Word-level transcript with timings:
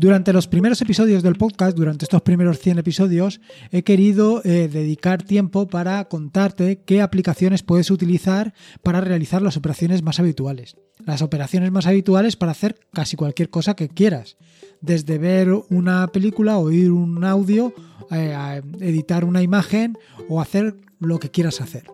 Durante 0.00 0.32
los 0.32 0.48
primeros 0.48 0.80
episodios 0.80 1.22
del 1.22 1.34
podcast, 1.34 1.76
durante 1.76 2.06
estos 2.06 2.22
primeros 2.22 2.58
100 2.58 2.78
episodios, 2.78 3.38
he 3.70 3.82
querido 3.82 4.40
eh, 4.46 4.66
dedicar 4.72 5.22
tiempo 5.22 5.68
para 5.68 6.02
contarte 6.06 6.80
qué 6.86 7.02
aplicaciones 7.02 7.62
puedes 7.62 7.90
utilizar 7.90 8.54
para 8.82 9.02
realizar 9.02 9.42
las 9.42 9.58
operaciones 9.58 10.02
más 10.02 10.18
habituales. 10.18 10.78
Las 11.04 11.20
operaciones 11.20 11.70
más 11.70 11.86
habituales 11.86 12.36
para 12.36 12.52
hacer 12.52 12.80
casi 12.94 13.18
cualquier 13.18 13.50
cosa 13.50 13.76
que 13.76 13.90
quieras. 13.90 14.38
Desde 14.80 15.18
ver 15.18 15.52
una 15.68 16.06
película, 16.06 16.56
oír 16.56 16.90
un 16.90 17.22
audio, 17.22 17.74
eh, 18.10 18.62
editar 18.80 19.26
una 19.26 19.42
imagen 19.42 19.98
o 20.30 20.40
hacer 20.40 20.76
lo 20.98 21.20
que 21.20 21.30
quieras 21.30 21.60
hacer. 21.60 21.84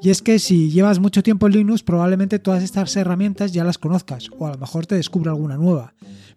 Y 0.00 0.08
es 0.08 0.22
que 0.22 0.38
si 0.38 0.70
llevas 0.70 0.98
mucho 0.98 1.22
tiempo 1.22 1.46
en 1.46 1.52
Linux, 1.52 1.82
probablemente 1.82 2.38
todas 2.38 2.62
estas 2.62 2.96
herramientas 2.96 3.52
ya 3.52 3.64
las 3.64 3.76
conozcas, 3.76 4.30
o 4.38 4.46
a 4.46 4.52
lo 4.52 4.56
mejor 4.56 4.86
te 4.86 4.94
descubra 4.94 5.32
alguna 5.32 5.58
nueva. 5.58 5.92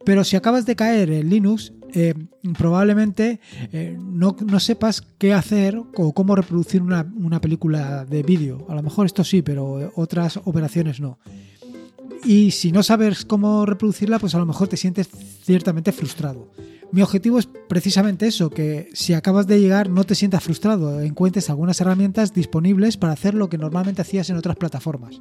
Pero 0.06 0.24
si 0.24 0.36
acabas 0.36 0.66
de 0.66 0.76
caer 0.76 1.10
en 1.12 1.30
Linux, 1.30 1.74
eh, 1.94 2.14
probablemente 2.58 3.40
eh, 3.72 3.98
no, 4.00 4.36
sepas 4.60 5.02
qué 5.18 5.34
hacer 5.34 5.78
o 5.78 6.14
cómo 6.14 6.36
reproducir 6.36 6.82
una, 6.82 7.06
una 7.16 7.40
película 7.40 8.06
de 8.06 8.24
vídeo. 8.24 8.66
A 8.70 8.76
lo 8.76 8.84
mejor 8.84 9.06
esto 9.06 9.24
sí, 9.24 9.42
pero 9.42 9.92
otras 9.96 10.38
operaciones 10.44 11.00
no. 11.00 11.20
Y 12.26 12.52
si 12.52 12.72
no 12.72 12.84
sabes 12.84 13.26
cómo 13.26 13.66
reproducirla, 13.66 14.20
pues 14.20 14.34
a 14.36 14.40
lo 14.40 14.46
mejor 14.46 14.68
te 14.68 14.78
sientes 14.78 15.10
ciertamente 15.44 15.92
frustrado. 15.92 16.52
Mi 16.92 17.02
objetivo 17.02 17.40
es 17.40 17.50
precisamente 17.68 18.28
eso, 18.28 18.50
que 18.50 18.90
si 18.94 19.14
acabas 19.14 19.48
de 19.48 19.60
llegar 19.60 19.90
no 19.90 20.04
te 20.04 20.16
sientas 20.16 20.44
frustrado, 20.44 21.02
encuentres 21.02 21.50
algunas 21.50 21.82
herramientas 21.82 22.34
disponibles 22.34 22.98
para 22.98 23.14
hacer 23.14 23.34
lo 23.34 23.50
que 23.50 23.58
normalmente 23.58 24.04
hacías 24.04 24.30
en 24.30 24.38
otras 24.38 24.58
plataformas. 24.58 25.20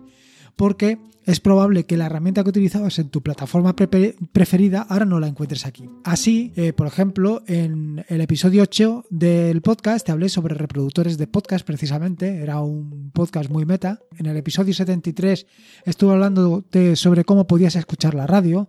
Porque 0.57 0.99
es 1.25 1.39
probable 1.39 1.85
que 1.85 1.97
la 1.97 2.07
herramienta 2.07 2.43
que 2.43 2.51
utilizabas 2.51 2.99
en 2.99 3.09
tu 3.09 3.23
plataforma 3.23 3.77
preferida 3.77 4.83
ahora 4.89 5.05
no 5.05 5.21
la 5.21 5.29
encuentres 5.29 5.67
aquí. 5.67 5.89
Así, 6.05 6.53
eh, 6.57 6.73
por 6.73 6.87
ejemplo, 6.87 7.43
en 7.47 8.05
el 8.09 8.21
episodio 8.21 8.63
8 8.63 9.05
del 9.11 9.63
podcast 9.63 10.07
te 10.07 10.13
hablé 10.13 10.29
sobre 10.29 10.55
reproductores 10.55 11.19
de 11.19 11.29
podcast 11.29 11.65
precisamente, 11.65 12.39
era 12.39 12.61
un 12.61 13.11
podcast 13.13 13.51
muy 13.51 13.65
meta. 13.65 14.01
En 14.19 14.27
el 14.27 14.37
episodio 14.37 14.75
73 14.75 15.47
estuve 15.85 16.13
hablando 16.13 16.65
sobre 16.95 17.25
cómo 17.25 17.47
podías 17.47 17.77
escuchar 17.77 18.15
la 18.15 18.27
radio 18.27 18.69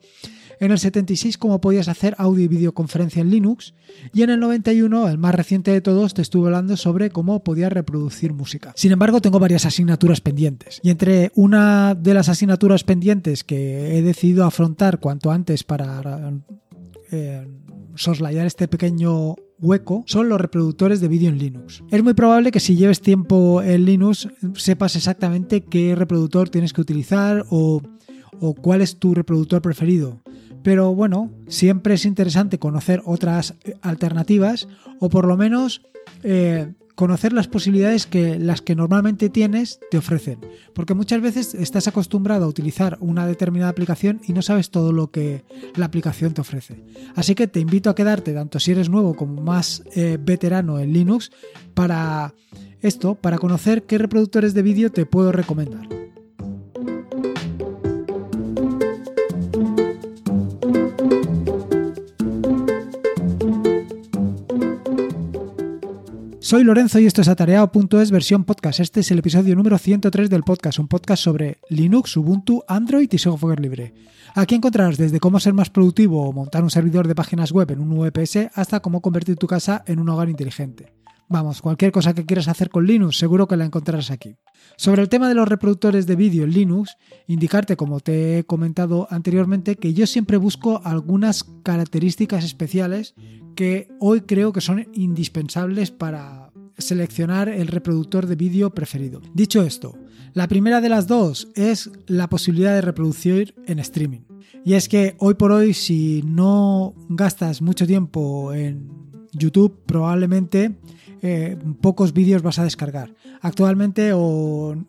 en 0.63 0.71
el 0.71 0.79
76 0.79 1.37
cómo 1.37 1.59
podías 1.59 1.89
hacer 1.89 2.15
audio 2.17 2.45
y 2.45 2.47
videoconferencia 2.47 3.21
en 3.21 3.29
Linux 3.29 3.73
y 4.13 4.21
en 4.21 4.29
el 4.29 4.39
91, 4.39 5.09
el 5.09 5.17
más 5.17 5.35
reciente 5.35 5.71
de 5.71 5.81
todos, 5.81 6.13
te 6.13 6.21
estuve 6.21 6.47
hablando 6.47 6.77
sobre 6.77 7.09
cómo 7.09 7.43
podías 7.43 7.71
reproducir 7.73 8.33
música. 8.33 8.71
Sin 8.75 8.93
embargo, 8.93 9.19
tengo 9.19 9.39
varias 9.39 9.65
asignaturas 9.65 10.21
pendientes 10.21 10.79
y 10.81 10.89
entre 10.89 11.31
una 11.35 11.95
de 11.95 12.13
las 12.13 12.29
asignaturas 12.29 12.85
pendientes 12.85 13.43
que 13.43 13.97
he 13.97 14.01
decidido 14.01 14.45
afrontar 14.45 14.99
cuanto 14.99 15.31
antes 15.31 15.63
para 15.65 16.33
eh, 17.11 17.45
soslayar 17.95 18.45
este 18.45 18.69
pequeño 18.69 19.35
hueco 19.59 20.03
son 20.07 20.29
los 20.29 20.39
reproductores 20.39 21.01
de 21.01 21.09
vídeo 21.09 21.29
en 21.29 21.39
Linux. 21.39 21.83
Es 21.91 22.03
muy 22.03 22.13
probable 22.13 22.51
que 22.51 22.61
si 22.61 22.77
lleves 22.77 23.01
tiempo 23.01 23.61
en 23.61 23.83
Linux 23.83 24.29
sepas 24.55 24.95
exactamente 24.95 25.61
qué 25.61 25.93
reproductor 25.95 26.49
tienes 26.49 26.71
que 26.71 26.81
utilizar 26.81 27.43
o, 27.49 27.81
o 28.39 28.53
cuál 28.53 28.81
es 28.81 28.97
tu 28.97 29.13
reproductor 29.13 29.61
preferido. 29.61 30.21
Pero 30.63 30.95
bueno, 30.95 31.29
siempre 31.47 31.95
es 31.95 32.05
interesante 32.05 32.57
conocer 32.57 33.01
otras 33.05 33.55
eh, 33.63 33.75
alternativas 33.81 34.67
o 34.99 35.09
por 35.09 35.27
lo 35.27 35.37
menos 35.37 35.81
eh, 36.23 36.71
conocer 36.95 37.33
las 37.33 37.47
posibilidades 37.47 38.05
que 38.05 38.37
las 38.37 38.61
que 38.61 38.75
normalmente 38.75 39.29
tienes 39.29 39.79
te 39.89 39.97
ofrecen. 39.97 40.39
Porque 40.73 40.93
muchas 40.93 41.21
veces 41.21 41.53
estás 41.53 41.87
acostumbrado 41.87 42.45
a 42.45 42.47
utilizar 42.47 42.97
una 43.01 43.27
determinada 43.27 43.71
aplicación 43.71 44.21
y 44.27 44.33
no 44.33 44.41
sabes 44.41 44.69
todo 44.69 44.91
lo 44.91 45.11
que 45.11 45.43
la 45.75 45.85
aplicación 45.85 46.33
te 46.33 46.41
ofrece. 46.41 46.83
Así 47.15 47.35
que 47.35 47.47
te 47.47 47.59
invito 47.59 47.89
a 47.89 47.95
quedarte, 47.95 48.33
tanto 48.33 48.59
si 48.59 48.71
eres 48.71 48.89
nuevo 48.89 49.15
como 49.15 49.41
más 49.41 49.83
eh, 49.95 50.17
veterano 50.21 50.79
en 50.79 50.93
Linux, 50.93 51.31
para 51.73 52.33
esto, 52.81 53.15
para 53.15 53.37
conocer 53.37 53.83
qué 53.83 53.97
reproductores 53.97 54.53
de 54.53 54.61
vídeo 54.61 54.91
te 54.91 55.05
puedo 55.05 55.31
recomendar. 55.31 55.87
Soy 66.53 66.63
Lorenzo 66.63 66.99
y 66.99 67.07
esto 67.07 67.21
es 67.21 67.29
Atareado.es 67.29 68.11
versión 68.11 68.43
podcast. 68.43 68.79
Este 68.79 68.99
es 68.99 69.09
el 69.09 69.17
episodio 69.17 69.55
número 69.55 69.79
103 69.79 70.29
del 70.29 70.43
podcast, 70.43 70.77
un 70.77 70.87
podcast 70.87 71.23
sobre 71.23 71.57
Linux, 71.67 72.15
Ubuntu, 72.15 72.63
Android 72.67 73.11
y 73.11 73.17
software 73.17 73.59
libre. 73.59 73.95
Aquí 74.35 74.53
encontrarás 74.53 74.99
desde 74.99 75.19
cómo 75.19 75.39
ser 75.39 75.55
más 75.55 75.71
productivo 75.71 76.29
o 76.29 76.31
montar 76.31 76.61
un 76.61 76.69
servidor 76.69 77.07
de 77.07 77.15
páginas 77.15 77.51
web 77.51 77.71
en 77.71 77.79
un 77.79 77.97
VPS 77.97 78.51
hasta 78.53 78.81
cómo 78.81 79.01
convertir 79.01 79.35
tu 79.35 79.47
casa 79.47 79.83
en 79.87 79.97
un 79.97 80.09
hogar 80.09 80.29
inteligente. 80.29 80.93
Vamos, 81.27 81.63
cualquier 81.63 81.91
cosa 81.91 82.13
que 82.13 82.27
quieras 82.27 82.47
hacer 82.47 82.69
con 82.69 82.85
Linux 82.85 83.17
seguro 83.17 83.47
que 83.47 83.57
la 83.57 83.65
encontrarás 83.65 84.11
aquí. 84.11 84.35
Sobre 84.77 85.01
el 85.01 85.09
tema 85.09 85.27
de 85.29 85.33
los 85.33 85.47
reproductores 85.47 86.05
de 86.05 86.15
vídeo 86.15 86.43
en 86.43 86.51
Linux, 86.51 86.97
indicarte, 87.25 87.75
como 87.75 87.99
te 87.99 88.37
he 88.37 88.43
comentado 88.43 89.07
anteriormente, 89.09 89.75
que 89.75 89.95
yo 89.95 90.05
siempre 90.05 90.37
busco 90.37 90.81
algunas 90.83 91.45
características 91.63 92.43
especiales 92.43 93.15
que 93.55 93.87
hoy 93.99 94.21
creo 94.21 94.53
que 94.53 94.61
son 94.61 94.87
indispensables 94.93 95.91
para 95.91 96.42
seleccionar 96.83 97.49
el 97.49 97.67
reproductor 97.67 98.27
de 98.27 98.35
vídeo 98.35 98.69
preferido. 98.73 99.21
Dicho 99.33 99.63
esto, 99.63 99.97
la 100.33 100.47
primera 100.47 100.81
de 100.81 100.89
las 100.89 101.07
dos 101.07 101.47
es 101.55 101.91
la 102.07 102.29
posibilidad 102.29 102.73
de 102.73 102.81
reproducir 102.81 103.55
en 103.67 103.79
streaming. 103.79 104.21
Y 104.65 104.73
es 104.73 104.87
que 104.87 105.15
hoy 105.19 105.33
por 105.33 105.51
hoy 105.51 105.73
si 105.73 106.23
no 106.25 106.95
gastas 107.09 107.61
mucho 107.61 107.85
tiempo 107.85 108.53
en 108.53 108.89
YouTube, 109.33 109.81
probablemente 109.85 110.77
eh, 111.25 111.57
pocos 111.79 112.11
vídeos 112.11 112.41
vas 112.41 112.59
a 112.59 112.65
descargar. 112.65 113.15
Actualmente 113.39 114.11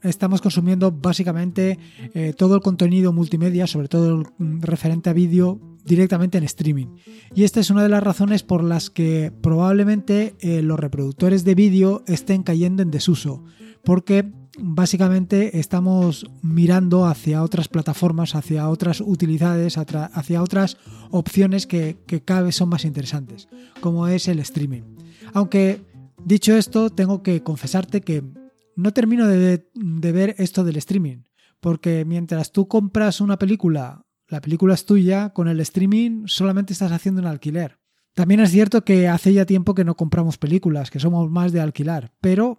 estamos 0.03 0.41
consumiendo 0.41 0.91
básicamente 0.91 1.78
eh, 2.12 2.34
todo 2.37 2.56
el 2.56 2.61
contenido 2.61 3.12
multimedia, 3.12 3.69
sobre 3.69 3.87
todo 3.87 4.22
el 4.41 4.61
referente 4.61 5.11
a 5.11 5.12
vídeo, 5.12 5.61
directamente 5.84 6.37
en 6.37 6.45
streaming. 6.45 6.89
Y 7.37 7.45
esta 7.45 7.61
es 7.61 7.71
una 7.71 7.84
de 7.84 7.89
las 7.89 8.03
razones 8.03 8.43
por 8.43 8.65
las 8.65 8.91
que 8.91 9.33
probablemente 9.43 10.34
eh, 10.41 10.61
los 10.61 10.81
reproductores 10.81 11.45
de 11.45 11.55
vídeo 11.55 12.03
estén 12.09 12.43
cayendo 12.43 12.83
en 12.83 12.91
desuso. 12.91 13.45
Porque 13.84 14.33
básicamente 14.59 15.61
estamos 15.61 16.27
mirando 16.43 17.06
hacia 17.06 17.45
otras 17.45 17.69
plataformas, 17.69 18.34
hacia 18.34 18.69
otras 18.69 19.01
utilidades, 19.01 19.78
hacia 19.78 20.43
otras 20.43 20.78
opciones 21.11 21.69
que, 21.69 21.99
que 22.06 22.22
cada 22.22 22.43
vez 22.43 22.56
son 22.56 22.71
más 22.71 22.84
interesantes, 22.84 23.49
como 23.81 24.09
es 24.09 24.27
el 24.27 24.41
streaming. 24.41 24.83
Aunque 25.33 25.94
Dicho 26.24 26.56
esto, 26.56 26.88
tengo 26.88 27.22
que 27.22 27.42
confesarte 27.42 28.00
que 28.00 28.24
no 28.76 28.92
termino 28.92 29.28
de, 29.28 29.62
ver 29.74 30.34
esto 30.38 30.64
del 30.64 30.76
streaming, 30.76 31.24
porque 31.60 32.06
mientras 32.06 32.50
tú 32.50 32.66
compras 32.66 33.20
una 33.20 33.38
película, 33.38 34.06
la 34.28 34.40
película 34.40 34.72
es 34.72 34.86
tuya, 34.86 35.34
con 35.34 35.48
el 35.48 35.60
streaming 35.60 36.22
solamente 36.26 36.72
estás 36.72 36.92
haciendo 36.92 37.20
un 37.20 37.26
alquiler. 37.26 37.78
También 38.14 38.40
es 38.40 38.50
cierto 38.50 38.84
que 38.84 39.06
hace 39.06 39.34
ya 39.34 39.44
tiempo 39.44 39.74
que 39.74 39.84
no 39.84 39.96
compramos 39.96 40.38
películas, 40.38 40.90
que 40.90 40.98
somos 40.98 41.30
más 41.30 41.52
de 41.52 41.60
alquilar, 41.60 42.10
pero 42.22 42.58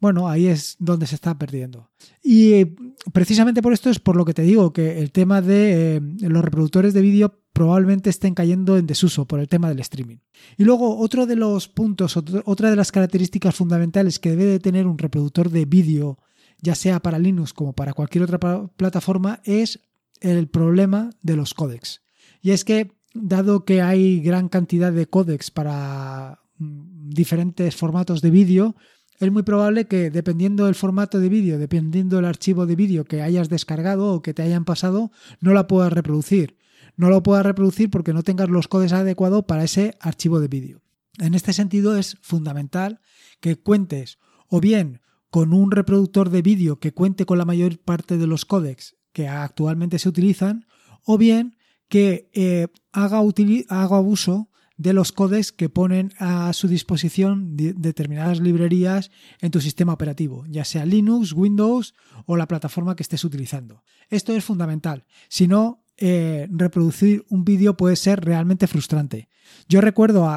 bueno, 0.00 0.28
ahí 0.28 0.48
es 0.48 0.76
donde 0.80 1.06
se 1.06 1.14
está 1.14 1.38
perdiendo. 1.38 1.90
Y 2.20 2.52
eh, 2.54 2.74
precisamente 3.12 3.62
por 3.62 3.72
esto 3.72 3.90
es 3.90 4.00
por 4.00 4.16
lo 4.16 4.24
que 4.24 4.34
te 4.34 4.42
digo 4.42 4.72
que 4.72 4.98
el 4.98 5.12
tema 5.12 5.40
de 5.40 5.96
eh, 5.96 6.00
los 6.20 6.44
reproductores 6.44 6.94
de 6.94 7.00
vídeo 7.00 7.43
probablemente 7.54 8.10
estén 8.10 8.34
cayendo 8.34 8.76
en 8.76 8.86
desuso 8.86 9.26
por 9.26 9.38
el 9.38 9.48
tema 9.48 9.68
del 9.68 9.78
streaming. 9.78 10.18
Y 10.58 10.64
luego 10.64 10.98
otro 10.98 11.24
de 11.24 11.36
los 11.36 11.68
puntos, 11.68 12.16
otra 12.16 12.68
de 12.68 12.76
las 12.76 12.90
características 12.90 13.54
fundamentales 13.54 14.18
que 14.18 14.30
debe 14.30 14.44
de 14.44 14.58
tener 14.58 14.88
un 14.88 14.98
reproductor 14.98 15.48
de 15.48 15.64
vídeo, 15.64 16.18
ya 16.60 16.74
sea 16.74 17.00
para 17.00 17.20
Linux 17.20 17.54
como 17.54 17.72
para 17.72 17.94
cualquier 17.94 18.24
otra 18.24 18.40
plataforma, 18.76 19.40
es 19.44 19.80
el 20.20 20.48
problema 20.48 21.10
de 21.22 21.36
los 21.36 21.54
códecs. 21.54 22.02
Y 22.42 22.50
es 22.50 22.64
que, 22.64 22.90
dado 23.14 23.64
que 23.64 23.82
hay 23.82 24.20
gran 24.20 24.48
cantidad 24.48 24.92
de 24.92 25.06
códecs 25.06 25.52
para 25.52 26.40
mm, 26.58 27.10
diferentes 27.10 27.76
formatos 27.76 28.20
de 28.20 28.30
vídeo, 28.30 28.74
es 29.20 29.30
muy 29.30 29.44
probable 29.44 29.86
que 29.86 30.10
dependiendo 30.10 30.64
del 30.64 30.74
formato 30.74 31.20
de 31.20 31.28
vídeo, 31.28 31.60
dependiendo 31.60 32.16
del 32.16 32.24
archivo 32.24 32.66
de 32.66 32.74
vídeo 32.74 33.04
que 33.04 33.22
hayas 33.22 33.48
descargado 33.48 34.12
o 34.12 34.22
que 34.22 34.34
te 34.34 34.42
hayan 34.42 34.64
pasado, 34.64 35.12
no 35.40 35.54
la 35.54 35.68
puedas 35.68 35.92
reproducir. 35.92 36.56
No 36.96 37.08
lo 37.08 37.22
puedas 37.22 37.44
reproducir 37.44 37.90
porque 37.90 38.12
no 38.12 38.22
tengas 38.22 38.48
los 38.48 38.68
códigos 38.68 38.92
adecuados 38.92 39.44
para 39.44 39.64
ese 39.64 39.96
archivo 40.00 40.40
de 40.40 40.48
vídeo. 40.48 40.82
En 41.18 41.34
este 41.34 41.52
sentido 41.52 41.96
es 41.96 42.16
fundamental 42.22 43.00
que 43.40 43.56
cuentes 43.56 44.18
o 44.48 44.60
bien 44.60 45.00
con 45.30 45.52
un 45.52 45.70
reproductor 45.70 46.30
de 46.30 46.42
vídeo 46.42 46.78
que 46.78 46.92
cuente 46.92 47.26
con 47.26 47.38
la 47.38 47.44
mayor 47.44 47.78
parte 47.78 48.18
de 48.18 48.26
los 48.26 48.44
códecs 48.44 48.96
que 49.12 49.28
actualmente 49.28 49.98
se 49.98 50.08
utilizan, 50.08 50.66
o 51.04 51.16
bien 51.18 51.56
que 51.88 52.30
eh, 52.34 52.68
haga, 52.92 53.20
haga 53.68 54.00
uso 54.00 54.50
de 54.76 54.92
los 54.92 55.12
codes 55.12 55.52
que 55.52 55.68
ponen 55.68 56.12
a 56.18 56.52
su 56.52 56.66
disposición 56.66 57.56
determinadas 57.56 58.40
librerías 58.40 59.10
en 59.40 59.52
tu 59.52 59.60
sistema 59.60 59.92
operativo, 59.92 60.44
ya 60.48 60.64
sea 60.64 60.84
Linux, 60.84 61.32
Windows 61.32 61.94
o 62.26 62.36
la 62.36 62.48
plataforma 62.48 62.96
que 62.96 63.04
estés 63.04 63.24
utilizando. 63.24 63.84
Esto 64.10 64.34
es 64.34 64.44
fundamental. 64.44 65.04
Si 65.28 65.46
no, 65.46 65.83
eh, 65.96 66.48
reproducir 66.50 67.24
un 67.28 67.44
vídeo 67.44 67.76
puede 67.76 67.96
ser 67.96 68.24
realmente 68.24 68.66
frustrante. 68.66 69.28
Yo 69.68 69.80
recuerdo, 69.80 70.28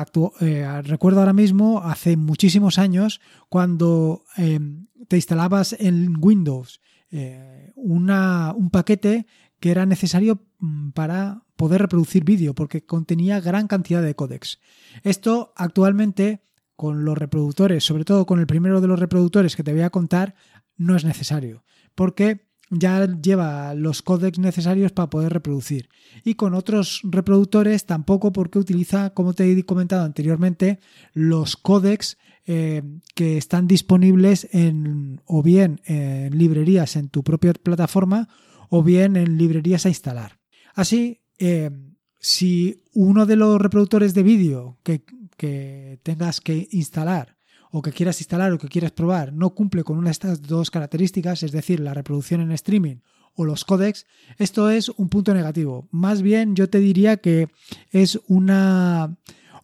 eh, 0.42 0.82
recuerdo 0.84 1.20
ahora 1.20 1.34
mismo, 1.34 1.82
hace 1.84 2.18
muchísimos 2.18 2.78
años, 2.78 3.22
cuando 3.50 4.24
em, 4.36 4.88
te 5.08 5.16
instalabas 5.16 5.76
en 5.80 6.16
Windows 6.20 6.82
eh, 7.10 7.72
un 7.76 8.70
paquete 8.72 9.26
que 9.60 9.72
era 9.72 9.86
necesario 9.86 10.42
mm, 10.60 10.92
para 10.92 11.44
poder 11.56 11.82
reproducir 11.82 12.24
vídeo, 12.24 12.54
porque 12.54 12.86
contenía 12.86 13.40
gran 13.40 13.68
cantidad 13.68 14.02
de 14.02 14.16
códex. 14.16 14.60
Esto 15.04 15.54
actualmente 15.56 16.42
con 16.76 17.06
los 17.06 17.18
reproductores, 17.18 17.84
sobre 17.84 18.06
todo 18.06 18.26
con 18.26 18.40
el 18.40 18.46
primero 18.46 18.82
de 18.82 18.88
los 18.88 19.00
reproductores 19.00 19.56
que 19.56 19.64
te 19.64 19.74
voy 19.74 19.82
a 19.82 19.90
contar, 19.90 20.36
no 20.76 20.96
es 20.96 21.04
necesario, 21.06 21.64
porque 21.96 22.47
ya 22.70 23.06
lleva 23.06 23.74
los 23.74 24.02
códecs 24.02 24.40
necesarios 24.40 24.92
para 24.92 25.10
poder 25.10 25.34
reproducir. 25.34 25.90
Y 26.24 26.36
con 26.36 26.54
otros 26.54 27.02
reproductores 27.04 27.86
tampoco 27.86 28.32
porque 28.32 28.60
utiliza, 28.60 29.12
como 29.12 29.34
te 29.34 29.50
he 29.50 29.64
comentado 29.64 30.04
anteriormente, 30.04 30.80
los 31.14 31.56
códecs 31.56 32.18
eh, 32.46 32.84
que 33.16 33.38
están 33.38 33.68
disponibles 33.68 34.48
en 34.52 35.22
o 35.26 35.44
bien 35.44 35.82
en 35.86 36.38
librerías 36.38 36.96
en 36.96 37.10
tu 37.10 37.24
propia 37.24 37.54
plataforma 37.54 38.30
o 38.70 38.84
bien 38.84 39.16
en 39.16 39.38
librerías 39.38 39.86
a 39.86 39.90
instalar. 39.90 40.40
Así, 40.74 41.22
eh, 41.40 41.72
si 42.20 42.84
uno 42.94 43.26
de 43.26 43.36
los 43.36 43.62
reproductores 43.62 44.14
de 44.14 44.24
vídeo 44.24 44.78
que, 44.84 45.04
que 45.38 46.00
tengas 46.04 46.42
que 46.42 46.68
instalar 46.72 47.37
o 47.78 47.82
que 47.82 47.92
quieras 47.92 48.20
instalar 48.22 48.52
o 48.52 48.58
que 48.58 48.68
quieras 48.68 48.92
probar 48.92 49.34
no 49.34 49.54
cumple 49.54 49.84
con 49.84 49.98
una 49.98 50.10
de 50.10 50.18
estas 50.18 50.42
dos 50.42 50.72
características, 50.72 51.44
es 51.44 51.52
decir, 51.52 51.80
la 51.80 51.94
reproducción 51.94 52.42
en 52.42 52.52
streaming 52.52 52.98
o 53.36 53.46
los 53.46 53.66
códecs, 53.66 54.08
esto 54.40 54.72
es 54.72 54.90
un 54.90 55.10
punto 55.10 55.32
negativo. 55.34 55.88
Más 55.92 56.24
bien 56.24 56.56
yo 56.56 56.70
te 56.70 56.80
diría 56.80 57.18
que 57.18 57.50
es 57.92 58.20
una 58.28 59.16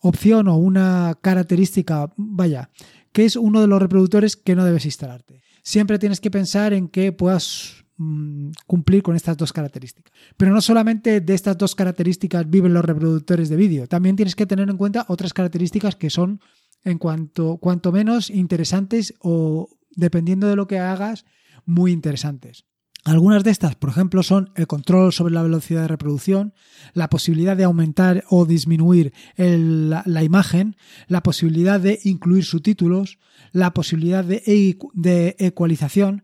opción 0.01 0.47
o 0.47 0.57
una 0.57 1.17
característica, 1.21 2.13
vaya, 2.15 2.69
que 3.11 3.25
es 3.25 3.35
uno 3.35 3.61
de 3.61 3.67
los 3.67 3.81
reproductores 3.81 4.37
que 4.37 4.55
no 4.55 4.63
debes 4.63 4.85
instalarte. 4.85 5.41
Siempre 5.63 5.97
tienes 5.97 6.21
que 6.21 6.29
pensar 6.29 6.71
en 6.73 6.87
que 6.87 7.13
puedas 7.13 7.83
mm, 7.97 8.51
cumplir 8.67 9.01
con 9.01 9.15
estas 9.15 9.37
dos 9.37 9.51
características. 9.51 10.13
Pero 10.37 10.53
no 10.53 10.61
solamente 10.61 11.19
de 11.19 11.33
estas 11.33 11.57
dos 11.57 11.73
características 11.73 12.47
viven 12.47 12.75
los 12.75 12.85
reproductores 12.85 13.49
de 13.49 13.55
vídeo, 13.55 13.87
también 13.87 14.15
tienes 14.15 14.35
que 14.35 14.45
tener 14.45 14.69
en 14.69 14.77
cuenta 14.77 15.05
otras 15.07 15.33
características 15.33 15.95
que 15.95 16.11
son 16.11 16.41
en 16.83 16.97
cuanto, 16.97 17.57
cuanto 17.57 17.91
menos 17.91 18.29
interesantes 18.29 19.13
o, 19.19 19.69
dependiendo 19.91 20.47
de 20.47 20.55
lo 20.55 20.67
que 20.67 20.79
hagas, 20.79 21.25
muy 21.65 21.91
interesantes. 21.91 22.65
Algunas 23.05 23.43
de 23.43 23.51
estas, 23.51 23.75
por 23.75 23.89
ejemplo, 23.89 24.23
son 24.23 24.51
el 24.55 24.65
control 24.65 25.11
sobre 25.11 25.33
la 25.33 25.43
velocidad 25.43 25.81
de 25.81 25.87
reproducción, 25.89 26.53
la 26.93 27.09
posibilidad 27.09 27.57
de 27.57 27.65
aumentar 27.65 28.23
o 28.29 28.45
disminuir 28.45 29.13
la, 29.35 30.23
imagen, 30.23 30.77
la 31.07 31.21
posibilidad 31.21 31.81
de 31.81 31.99
incluir 32.05 32.45
subtítulos, 32.45 33.19
la 33.51 33.73
posibilidad 33.73 34.23
de, 34.23 34.77
de 34.93 35.35
ecualización, 35.37 36.23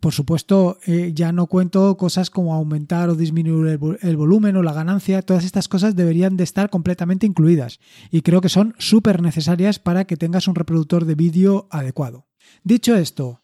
por 0.00 0.12
supuesto, 0.12 0.78
eh, 0.86 1.12
ya 1.14 1.32
no 1.32 1.46
cuento 1.46 1.96
cosas 1.96 2.30
como 2.30 2.54
aumentar 2.54 3.08
o 3.08 3.16
disminuir 3.16 3.78
el, 4.00 4.16
volumen 4.16 4.56
o 4.56 4.62
la 4.62 4.72
ganancia. 4.72 5.22
Todas 5.22 5.44
estas 5.44 5.66
cosas 5.66 5.96
deberían 5.96 6.36
de 6.36 6.44
estar 6.44 6.70
completamente 6.70 7.26
incluidas 7.26 7.80
y 8.10 8.22
creo 8.22 8.40
que 8.40 8.48
son 8.48 8.74
súper 8.78 9.22
necesarias 9.22 9.78
para 9.78 10.04
que 10.04 10.16
tengas 10.16 10.46
un 10.46 10.54
reproductor 10.54 11.04
de 11.04 11.14
vídeo 11.14 11.66
adecuado. 11.70 12.26
Dicho 12.62 12.94
esto, 12.94 13.40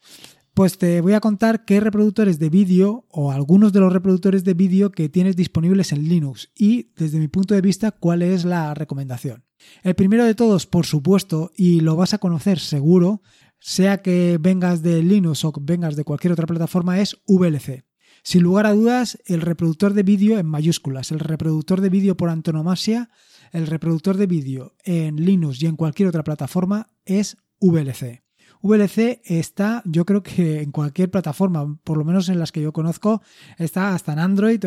pues 0.54 0.78
te 0.78 1.00
voy 1.00 1.12
a 1.14 1.20
contar 1.20 1.64
qué 1.64 1.80
reproductores 1.80 2.38
de 2.38 2.50
vídeo 2.50 3.04
o 3.10 3.32
algunos 3.32 3.72
de 3.72 3.80
los 3.80 3.92
reproductores 3.92 4.44
de 4.44 4.54
vídeo 4.54 4.90
que 4.90 5.08
tienes 5.08 5.36
disponibles 5.36 5.92
en 5.92 6.08
Linux 6.08 6.50
y 6.56 6.92
desde 6.96 7.18
mi 7.18 7.28
punto 7.28 7.54
de 7.54 7.60
vista 7.60 7.90
cuál 7.90 8.22
es 8.22 8.44
la 8.44 8.74
recomendación. 8.74 9.44
El 9.82 9.94
primero 9.94 10.24
de 10.24 10.34
todos, 10.34 10.66
por 10.66 10.86
supuesto, 10.86 11.50
y 11.56 11.80
lo 11.80 11.96
vas 11.96 12.14
a 12.14 12.18
conocer 12.18 12.58
seguro, 12.58 13.22
sea 13.58 13.98
que 14.02 14.38
vengas 14.40 14.82
de 14.82 15.02
Linux 15.02 15.44
o 15.44 15.52
vengas 15.60 15.96
de 15.96 16.04
cualquier 16.04 16.32
otra 16.32 16.46
plataforma, 16.46 17.00
es 17.00 17.16
VLC. 17.26 17.84
Sin 18.22 18.42
lugar 18.42 18.66
a 18.66 18.72
dudas, 18.72 19.18
el 19.26 19.40
reproductor 19.40 19.94
de 19.94 20.02
vídeo 20.02 20.38
en 20.38 20.46
mayúsculas, 20.46 21.12
el 21.12 21.20
reproductor 21.20 21.80
de 21.80 21.90
vídeo 21.90 22.16
por 22.16 22.28
antonomasia, 22.28 23.08
el 23.52 23.66
reproductor 23.66 24.16
de 24.16 24.26
vídeo 24.26 24.74
en 24.84 25.24
Linux 25.24 25.62
y 25.62 25.66
en 25.66 25.76
cualquier 25.76 26.08
otra 26.08 26.24
plataforma 26.24 26.88
es 27.04 27.36
VLC. 27.60 28.24
VLC 28.62 29.20
está, 29.24 29.82
yo 29.84 30.04
creo 30.04 30.22
que 30.22 30.60
en 30.62 30.72
cualquier 30.72 31.10
plataforma, 31.10 31.78
por 31.84 31.98
lo 31.98 32.04
menos 32.04 32.28
en 32.28 32.38
las 32.38 32.50
que 32.50 32.62
yo 32.62 32.72
conozco, 32.72 33.22
está 33.58 33.94
hasta 33.94 34.12
en 34.12 34.18
Android, 34.18 34.60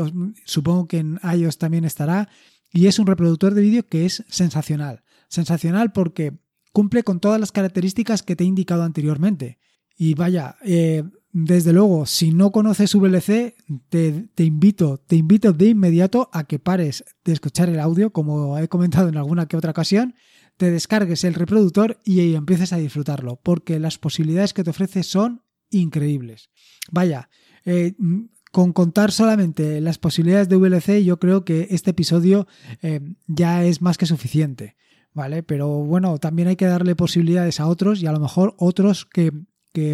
supongo 0.45 0.87
que 0.87 0.99
en 0.99 1.19
iOS 1.23 1.57
también 1.57 1.83
estará, 1.83 2.29
y 2.71 2.87
es 2.87 2.99
un 2.99 3.07
reproductor 3.07 3.53
de 3.53 3.61
vídeo 3.61 3.87
que 3.87 4.05
es 4.05 4.23
sensacional. 4.29 5.03
Sensacional 5.27 5.91
porque 5.91 6.39
cumple 6.79 7.03
con 7.03 7.19
todas 7.19 7.41
las 7.41 7.51
características 7.51 8.23
que 8.23 8.37
te 8.37 8.45
he 8.45 8.47
indicado 8.47 8.83
anteriormente. 8.83 9.59
Y 9.97 10.13
vaya, 10.13 10.55
eh, 10.63 11.03
desde 11.33 11.73
luego, 11.73 12.05
si 12.05 12.31
no 12.31 12.53
conoces 12.53 12.95
VLC, 12.95 13.53
te, 13.89 14.29
te, 14.33 14.45
invito, 14.45 14.97
te 14.97 15.17
invito 15.17 15.51
de 15.51 15.65
inmediato 15.65 16.29
a 16.31 16.45
que 16.45 16.57
pares 16.57 17.03
de 17.25 17.33
escuchar 17.33 17.67
el 17.67 17.81
audio, 17.81 18.13
como 18.13 18.57
he 18.57 18.69
comentado 18.69 19.09
en 19.09 19.17
alguna 19.17 19.45
que 19.45 19.57
otra 19.57 19.71
ocasión, 19.71 20.15
te 20.55 20.71
descargues 20.71 21.25
el 21.25 21.33
reproductor 21.33 21.99
y 22.05 22.33
empieces 22.33 22.71
a 22.71 22.77
disfrutarlo, 22.77 23.41
porque 23.43 23.77
las 23.77 23.97
posibilidades 23.97 24.53
que 24.53 24.63
te 24.63 24.69
ofrece 24.69 25.03
son 25.03 25.41
increíbles. 25.71 26.49
Vaya, 26.93 27.29
eh, 27.65 27.93
con 28.53 28.71
contar 28.71 29.11
solamente 29.11 29.81
las 29.81 29.97
posibilidades 29.97 30.47
de 30.47 30.55
VLC, 30.55 31.03
yo 31.03 31.19
creo 31.19 31.43
que 31.43 31.67
este 31.71 31.91
episodio 31.91 32.47
eh, 32.81 33.01
ya 33.27 33.65
es 33.65 33.81
más 33.81 33.97
que 33.97 34.05
suficiente. 34.05 34.77
¿Vale? 35.13 35.43
Pero 35.43 35.67
bueno, 35.67 36.17
también 36.17 36.47
hay 36.47 36.55
que 36.55 36.65
darle 36.65 36.95
posibilidades 36.95 37.59
a 37.59 37.67
otros 37.67 38.01
y 38.01 38.07
a 38.07 38.11
lo 38.11 38.19
mejor 38.19 38.55
otros 38.57 39.05
que, 39.05 39.31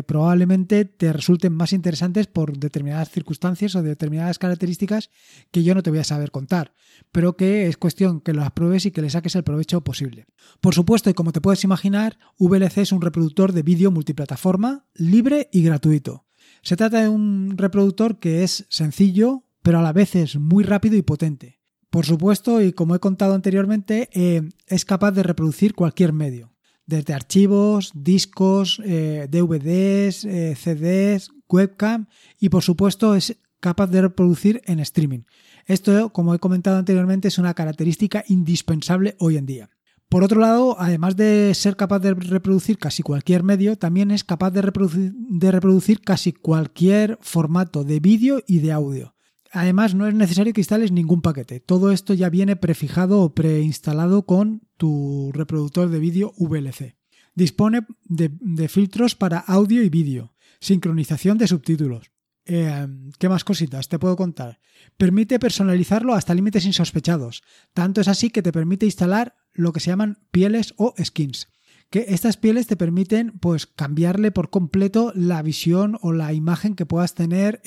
probablemente 0.07 0.85
te 0.85 1.13
resulten 1.13 1.53
más 1.53 1.71
interesantes 1.71 2.25
por 2.25 2.57
determinadas 2.57 3.12
circunstancias 3.12 3.75
o 3.75 3.83
determinadas 3.83 4.39
características 4.39 5.12
que 5.51 5.63
yo 5.63 5.75
no 5.75 5.83
te 5.83 5.91
voy 5.91 6.00
a 6.00 6.03
saber 6.03 6.31
contar, 6.31 6.73
pero 7.12 7.38
que 7.38 7.67
es 7.67 7.77
cuestión 7.77 8.19
que 8.19 8.33
las 8.33 8.50
pruebes 8.51 8.88
y 8.88 8.91
que 8.91 9.03
le 9.03 9.12
saques 9.12 9.35
el 9.35 9.44
provecho 9.44 9.81
posible. 9.81 10.25
Por 10.59 10.73
supuesto, 10.73 11.12
y 11.12 11.13
como 11.13 11.31
te 11.33 11.41
puedes 11.41 11.63
imaginar, 11.63 12.17
VLC 12.39 12.79
es 12.79 12.94
un 12.94 13.01
reproductor 13.01 13.51
de 13.51 13.62
vídeo 13.62 13.91
multiplataforma, 13.91 14.88
libre 14.95 15.50
y 15.51 15.62
gratuito. 15.62 16.25
Se 16.63 16.75
trata 16.75 17.01
de 17.01 17.09
un 17.09 17.56
reproductor 17.56 18.17
que 18.17 18.43
es 18.43 18.65
sencillo, 18.69 19.43
pero 19.62 19.77
a 19.77 19.84
la 19.84 19.93
vez 19.93 20.15
es 20.15 20.38
muy 20.38 20.63
rápido 20.63 20.95
y 20.95 21.03
potente. 21.03 21.60
Por 21.96 22.06
supuesto, 22.06 22.62
y 22.62 22.74
como 22.74 22.94
he 22.94 23.00
contado 23.00 23.36
anteriormente, 23.36 24.10
eh, 24.12 24.42
es 24.68 24.84
capaz 24.84 25.14
de 25.14 25.24
reproducir 25.24 25.75
cualquier 25.75 26.12
medio, 26.12 26.52
desde 26.86 27.14
archivos, 27.14 27.94
discos, 27.96 28.82
eh, 28.84 29.30
DVDs, 29.32 30.25
eh, 30.25 30.58
CDs, 30.58 31.32
webcam 31.48 32.08
y 32.38 32.50
por 32.50 32.64
supuesto 32.64 33.16
es 33.16 33.38
capaz 33.62 33.88
de 33.88 34.02
reproducir 34.02 34.62
en 34.66 34.82
streaming. 34.82 35.22
Esto, 35.68 36.12
como 36.12 36.36
he 36.36 36.40
comentado 36.40 36.78
anteriormente, 36.78 37.30
es 37.30 37.38
una 37.38 37.54
característica 37.54 38.25
indispensable 38.28 39.16
hoy 39.20 39.38
en 39.38 39.46
día. 39.46 39.70
Por 40.10 40.25
otro 40.25 40.42
lado, 40.42 40.75
además 40.78 41.16
de 41.16 41.54
ser 41.56 41.78
capaz 41.78 42.00
de 42.00 42.14
reproducir 42.14 42.78
casi 42.78 43.04
cualquier 43.04 43.44
medio, 43.44 43.78
también 43.78 44.12
es 44.12 44.25
capaz 44.25 44.52
de 44.52 44.62
reproducir, 44.62 45.14
de 45.16 45.50
reproducir 45.50 46.02
casi 46.02 46.34
cualquier 46.34 47.18
formato 47.22 47.86
de 47.86 48.02
vídeo 48.02 48.44
y 48.46 48.60
de 48.60 48.74
audio. 48.74 49.14
Además, 49.55 49.95
no 49.95 50.05
es 50.05 50.13
necesario 50.13 50.51
que 50.51 50.59
instales 50.59 50.91
ningún 50.91 51.21
paquete. 51.21 51.62
Todo 51.62 51.91
esto 51.91 52.13
ya 52.13 52.29
viene 52.29 52.57
prefijado 52.57 53.21
o 53.21 53.33
preinstalado 53.33 54.25
con 54.25 54.67
tu 54.75 55.31
reproductor 55.33 55.88
de 55.88 56.00
vídeo 56.00 56.33
VLC. 56.38 56.97
Dispone 57.35 57.88
de, 58.03 58.67
filtros 58.67 59.15
para 59.15 59.39
audio 59.39 59.81
y 59.81 59.88
vídeo, 59.88 60.33
sincronización 60.59 61.38
de 61.38 61.47
subtítulos. 61.47 62.12
Em, 62.43 63.12
¿Qué 63.17 63.29
más 63.29 63.45
cositas 63.45 63.88
te 63.88 63.97
puedo 63.97 64.17
contar? 64.17 64.59
Permite 64.97 65.39
personalizarlo 65.39 66.15
hasta 66.15 66.33
límites 66.33 66.65
insospechados. 66.65 67.41
Tanto 67.74 68.01
es 68.01 68.09
así 68.09 68.31
que 68.31 68.41
te 68.41 68.51
permite 68.51 68.85
instalar 68.85 69.38
lo 69.53 69.71
que 69.71 69.79
se 69.79 69.89
llaman 69.89 70.19
pieles 70.31 70.74
o 70.75 70.93
skins. 71.01 71.47
Que 71.89 72.07
estas 72.09 72.35
pieles 72.35 72.67
te 72.67 72.75
permiten 72.75 73.31
pues 73.39 73.67
cambiarle 73.67 74.31
por 74.31 74.50
completo 74.50 75.13
la 75.15 75.41
visión 75.41 75.97
o 76.01 76.12
la 76.12 76.33
imagen 76.33 76.75
que 76.75 76.85
puedas 76.85 77.15
tener 77.15 77.62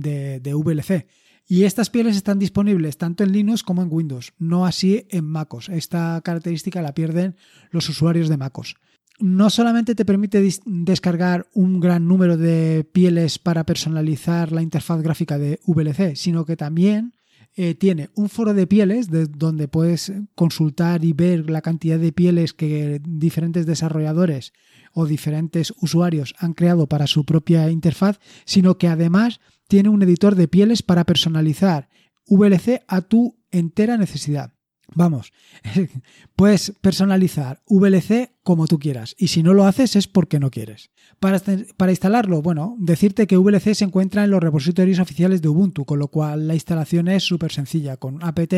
de, 0.00 0.54
VLC. 0.54 1.06
Y 1.48 1.62
estas 1.62 1.90
pieles 1.90 2.16
están 2.16 2.38
disponibles 2.38 2.98
tanto 2.98 3.22
en 3.22 3.32
Linux 3.32 3.62
como 3.62 3.82
en 3.82 3.88
Windows, 3.90 4.32
no 4.38 4.66
así 4.66 5.06
en 5.10 5.24
MacOS. 5.24 5.68
Esta 5.68 6.20
característica 6.24 6.82
la 6.82 6.94
pierden 6.94 7.36
los 7.70 7.88
usuarios 7.88 8.28
de 8.28 8.36
MacOS. 8.36 8.76
No 9.18 9.48
solamente 9.48 9.94
te 9.94 10.04
permite 10.04 10.46
descargar 10.66 11.46
un 11.54 11.80
gran 11.80 12.06
número 12.06 12.36
de 12.36 12.84
pieles 12.92 13.38
para 13.38 13.64
personalizar 13.64 14.52
la 14.52 14.60
interfaz 14.60 15.00
gráfica 15.00 15.38
de 15.38 15.60
VLC, 15.64 16.16
sino 16.16 16.44
que 16.44 16.56
también 16.56 17.14
eh, 17.58 17.74
tiene 17.74 18.10
un 18.14 18.28
foro 18.28 18.52
de 18.52 18.66
pieles 18.66 19.10
de 19.10 19.26
donde 19.26 19.66
puedes 19.66 20.12
consultar 20.34 21.06
y 21.06 21.14
ver 21.14 21.48
la 21.48 21.62
cantidad 21.62 21.98
de 21.98 22.12
pieles 22.12 22.52
que 22.52 23.00
diferentes 23.02 23.64
desarrolladores 23.64 24.52
o 24.92 25.06
diferentes 25.06 25.72
usuarios 25.80 26.34
han 26.38 26.52
creado 26.52 26.86
para 26.86 27.06
su 27.06 27.24
propia 27.24 27.70
interfaz, 27.70 28.20
sino 28.44 28.76
que 28.76 28.88
además 28.88 29.40
tiene 29.68 29.88
un 29.88 30.02
editor 30.02 30.34
de 30.34 30.48
pieles 30.48 30.82
para 30.82 31.04
personalizar 31.04 31.88
VLC 32.26 32.82
a 32.88 33.02
tu 33.02 33.38
entera 33.50 33.96
necesidad. 33.96 34.52
Vamos, 34.94 35.32
puedes 36.36 36.72
personalizar 36.80 37.62
VLC 37.66 38.30
como 38.42 38.68
tú 38.68 38.78
quieras 38.78 39.16
y 39.18 39.28
si 39.28 39.42
no 39.42 39.52
lo 39.52 39.66
haces 39.66 39.96
es 39.96 40.06
porque 40.06 40.38
no 40.38 40.50
quieres. 40.50 40.90
Para, 41.18 41.40
para, 41.76 41.92
instalarlo, 41.92 42.40
bueno, 42.40 42.76
decirte 42.78 43.26
que 43.26 43.36
VLC 43.36 43.74
se 43.74 43.84
encuentra 43.84 44.22
en 44.22 44.30
los 44.30 44.40
repositorios 44.40 45.00
oficiales 45.00 45.42
de 45.42 45.48
Ubuntu, 45.48 45.84
con 45.84 45.98
lo 45.98 46.08
cual 46.08 46.46
la 46.46 46.54
instalación 46.54 47.08
es 47.08 47.24
súper 47.24 47.52
sencilla. 47.52 47.96
Con 47.96 48.22
apt 48.22 48.54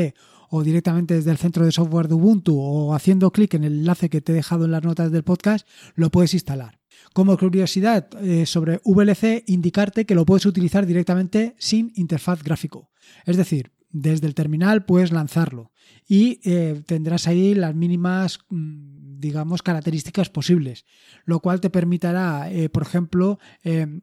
o 0.50 0.62
directamente 0.62 1.14
desde 1.14 1.30
el 1.30 1.38
centro 1.38 1.64
de 1.64 1.72
software 1.72 2.08
de 2.08 2.14
Ubuntu 2.14 2.58
o 2.58 2.94
haciendo 2.94 3.30
clic 3.30 3.54
en 3.54 3.64
el 3.64 3.78
enlace 3.80 4.10
que 4.10 4.20
te 4.20 4.32
he 4.32 4.34
dejado 4.34 4.64
en 4.64 4.72
las 4.72 4.82
notas 4.82 5.10
del 5.10 5.24
podcast, 5.24 5.66
lo 5.94 6.10
puedes 6.10 6.34
instalar. 6.34 6.78
Como 7.12 7.36
curiosidad 7.36 8.08
eh, 8.22 8.46
sobre 8.46 8.80
VLC, 8.84 9.44
indicarte 9.46 10.04
que 10.04 10.14
lo 10.14 10.26
puedes 10.26 10.46
utilizar 10.46 10.86
directamente 10.86 11.54
sin 11.58 11.92
interfaz 11.94 12.42
gráfico. 12.42 12.90
Es 13.24 13.36
decir, 13.36 13.72
desde 13.90 14.26
el 14.26 14.34
terminal 14.34 14.84
puedes 14.84 15.12
lanzarlo 15.12 15.72
y 16.06 16.40
eh, 16.44 16.82
tendrás 16.86 17.26
ahí 17.26 17.54
las 17.54 17.74
mínimas, 17.74 18.40
mm, 18.50 19.18
digamos, 19.18 19.62
características 19.62 20.28
posibles, 20.28 20.84
lo 21.24 21.40
cual 21.40 21.60
te 21.60 21.70
permitirá, 21.70 22.50
eh, 22.52 22.68
por 22.68 22.82
ejemplo, 22.82 23.38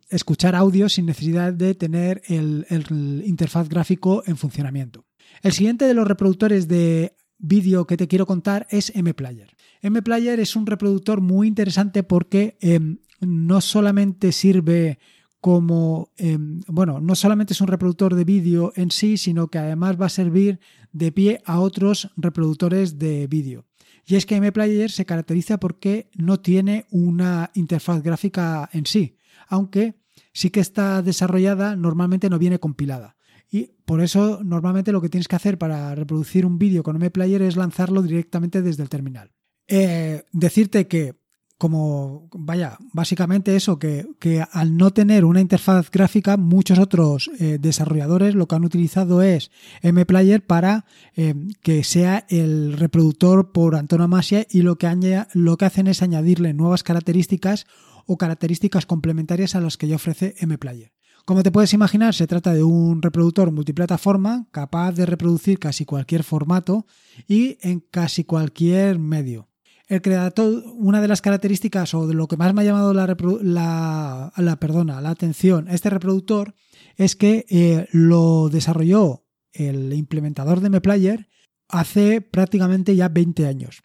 escuchar 0.10 0.56
audio 0.56 0.90
sin 0.90 1.06
necesidad 1.06 1.54
de 1.54 1.76
tener 1.76 2.22
el, 2.28 2.66
el 2.70 3.24
interfaz 3.26 3.70
gráfico 3.70 4.24
en 4.26 4.38
funcionamiento. 4.38 5.06
El 5.42 5.54
siguiente 5.54 5.86
de 5.86 5.94
los 5.94 6.08
reproductores 6.08 6.68
de 6.68 7.16
vídeo 7.38 7.86
que 7.86 7.98
te 7.98 8.08
quiero 8.08 8.26
contar 8.26 8.68
es 8.70 8.92
MPlayer. 8.96 9.55
MPlayer 9.90 10.40
es 10.40 10.56
un 10.56 10.66
reproductor 10.66 11.22
muy 11.22 11.48
interesante 11.48 12.02
porque 12.04 12.58
em, 12.60 12.98
no 13.20 13.62
solamente 13.62 14.32
sirve 14.32 14.98
como, 15.40 16.12
em, 16.18 16.62
bueno, 16.68 17.00
no 17.00 17.14
solamente 17.14 17.54
es 17.54 17.62
un 17.62 17.68
reproductor 17.68 18.16
de 18.16 18.24
vídeo 18.24 18.74
en 18.76 18.90
sí, 18.90 19.18
sino 19.18 19.48
que 19.50 19.60
además 19.60 20.02
va 20.02 20.08
a 20.08 20.10
servir 20.10 20.60
de 20.92 21.12
pie 21.12 21.42
a 21.46 21.60
otros 21.60 22.10
reproductores 22.18 22.98
de 22.98 23.28
vídeo. 23.28 23.66
Y 24.08 24.16
es 24.16 24.26
que 24.26 24.40
MPlayer 24.42 24.90
se 24.90 25.06
caracteriza 25.06 25.60
porque 25.60 26.10
no 26.16 26.40
tiene 26.40 26.86
una 26.90 27.52
interfaz 27.54 28.02
gráfica 28.02 28.70
en 28.74 28.88
sí, 28.88 29.18
aunque 29.48 29.96
sí 30.34 30.50
que 30.50 30.62
está 30.62 31.04
desarrollada, 31.04 31.76
normalmente 31.76 32.30
no 32.30 32.40
viene 32.40 32.60
compilada. 32.60 33.18
Y 33.52 33.72
por 33.86 34.02
eso 34.02 34.40
normalmente 34.44 34.92
lo 34.92 35.02
que 35.02 35.10
tienes 35.10 35.28
que 35.28 35.36
hacer 35.36 35.60
para 35.60 35.94
reproducir 35.94 36.46
un 36.46 36.58
vídeo 36.58 36.82
con 36.82 36.98
MPlayer 36.98 37.44
es 37.44 37.56
lanzarlo 37.56 38.02
directamente 38.02 38.64
desde 38.64 38.82
el 38.82 38.90
terminal. 38.90 39.32
Eh, 39.68 40.24
decirte 40.32 40.88
que 40.88 41.16
como, 41.58 42.28
vaya, 42.34 42.78
básicamente 42.92 43.56
eso, 43.56 43.80
que, 43.80 44.06
al 44.52 44.76
no 44.76 44.92
tener 44.92 45.24
una 45.24 45.40
interfaz 45.40 45.90
gráfica, 45.90 46.36
muchos 46.36 46.80
otros 46.80 47.32
eh, 47.40 47.58
desarrolladores 47.62 48.36
lo 48.36 48.48
que 48.48 48.56
han 48.56 48.66
utilizado 48.66 49.22
es 49.22 49.52
MPlayer 49.82 50.46
para 50.46 50.86
eh, 51.16 51.34
que 51.62 51.84
sea 51.86 52.26
el 52.30 52.74
reproductor 52.74 53.54
por 53.54 53.76
antonomasia 53.76 54.46
y 54.50 54.64
lo 54.64 54.78
que, 54.78 55.24
lo 55.34 55.58
que 55.58 55.66
hacen 55.66 55.88
es 55.88 56.02
añadirle 56.02 56.54
nuevas 56.54 56.84
características 56.84 57.68
o 58.06 58.18
características 58.18 58.86
complementarias 58.86 59.56
a 59.56 59.62
las 59.62 59.78
que 59.78 59.88
ya 59.88 59.96
ofrece 59.96 60.36
MPlayer. 60.46 60.92
Como 61.24 61.42
te 61.42 61.52
puedes 61.52 61.74
imaginar, 61.74 62.14
se 62.14 62.28
trata 62.28 62.54
de 62.54 62.64
un 62.64 63.02
reproductor 63.02 63.52
multiplataforma 63.52 64.48
capaz 64.52 64.92
de 64.92 65.08
reproducir 65.08 65.58
casi 65.58 65.86
cualquier 65.86 66.24
formato 66.24 66.86
y 67.28 67.58
en 67.62 67.80
casi 67.80 68.26
cualquier 68.26 69.00
medio. 69.00 69.48
El 69.88 70.02
creador, 70.02 70.64
una 70.76 71.02
de 71.02 71.08
las 71.08 71.22
características 71.22 71.94
o 71.94 72.08
de 72.08 72.16
lo 72.16 72.28
que 72.28 72.38
más 72.38 72.54
me 72.54 72.62
ha 72.62 72.66
llamado 72.66 72.94
la, 72.94 74.32
la, 74.36 74.60
perdona, 74.60 75.02
la 75.02 75.10
atención 75.12 75.68
a 75.68 75.74
este 75.74 75.90
reproductor 75.92 76.56
es 76.96 77.16
que 77.16 77.46
eh, 77.50 77.88
lo 77.92 78.50
desarrolló 78.50 79.26
el 79.52 79.94
implementador 79.94 80.60
de 80.60 80.70
MPlayer 80.70 81.30
hace 81.70 82.22
prácticamente 82.22 82.96
ya 82.96 83.10
20 83.10 83.46
años. 83.48 83.84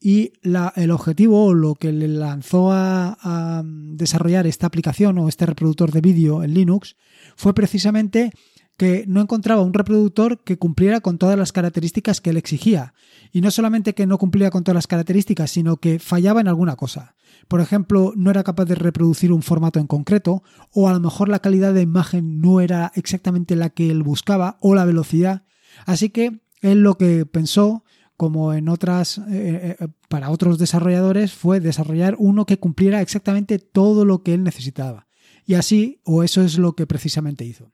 Y 0.00 0.34
el 0.42 0.90
objetivo 0.92 1.46
o 1.46 1.54
lo 1.54 1.74
que 1.74 1.92
le 1.92 2.06
lanzó 2.06 2.70
a, 2.70 3.64
desarrollar 3.64 4.46
esta 4.46 4.66
aplicación 4.68 5.18
o 5.18 5.28
este 5.28 5.44
reproductor 5.44 5.90
de 5.90 6.00
vídeo 6.00 6.44
en 6.44 6.54
Linux 6.54 6.96
fue 7.34 7.52
precisamente 7.52 8.30
que 8.78 9.04
no 9.08 9.20
encontraba 9.20 9.62
un 9.62 9.74
reproductor 9.74 10.44
que 10.44 10.56
cumpliera 10.56 11.00
con 11.00 11.18
todas 11.18 11.36
las 11.36 11.52
características 11.52 12.20
que 12.20 12.30
él 12.30 12.36
exigía. 12.36 12.94
Y 13.32 13.40
no 13.40 13.50
solamente 13.50 13.92
que 13.92 14.06
no 14.06 14.18
cumplía 14.18 14.50
con 14.50 14.62
todas 14.62 14.76
las 14.76 14.86
características, 14.86 15.50
sino 15.50 15.78
que 15.78 15.98
fallaba 15.98 16.40
en 16.40 16.46
alguna 16.46 16.76
cosa. 16.76 17.16
Por 17.48 17.60
ejemplo, 17.60 18.12
no 18.14 18.30
era 18.30 18.44
capaz 18.44 18.66
de 18.66 18.76
reproducir 18.76 19.32
un 19.32 19.42
formato 19.42 19.80
en 19.80 19.88
concreto, 19.88 20.44
o 20.72 20.88
a 20.88 20.92
lo 20.92 21.00
mejor 21.00 21.28
la 21.28 21.40
calidad 21.40 21.74
de 21.74 21.82
imagen 21.82 22.40
no 22.40 22.60
era 22.60 22.92
exactamente 22.94 23.56
la 23.56 23.70
que 23.70 23.90
él 23.90 24.04
buscaba, 24.04 24.58
o 24.60 24.76
la 24.76 24.84
velocidad. 24.84 25.42
Así 25.84 26.10
que 26.10 26.40
él 26.60 26.82
lo 26.82 26.96
que 26.96 27.26
pensó 27.26 27.82
como 28.16 28.52
en 28.54 28.68
otras, 28.68 29.18
eh, 29.18 29.76
eh, 29.80 29.88
para 30.08 30.30
otros 30.30 30.56
desarrolladores, 30.56 31.32
fue 31.32 31.58
desarrollar 31.58 32.14
uno 32.18 32.46
que 32.46 32.58
cumpliera 32.58 33.00
exactamente 33.00 33.58
todo 33.58 34.04
lo 34.04 34.22
que 34.22 34.34
él 34.34 34.44
necesitaba. 34.44 35.08
Y 35.44 35.54
así, 35.54 36.00
o 36.04 36.22
eso 36.22 36.42
es 36.42 36.58
lo 36.58 36.74
que 36.74 36.86
precisamente 36.86 37.44
hizo. 37.44 37.72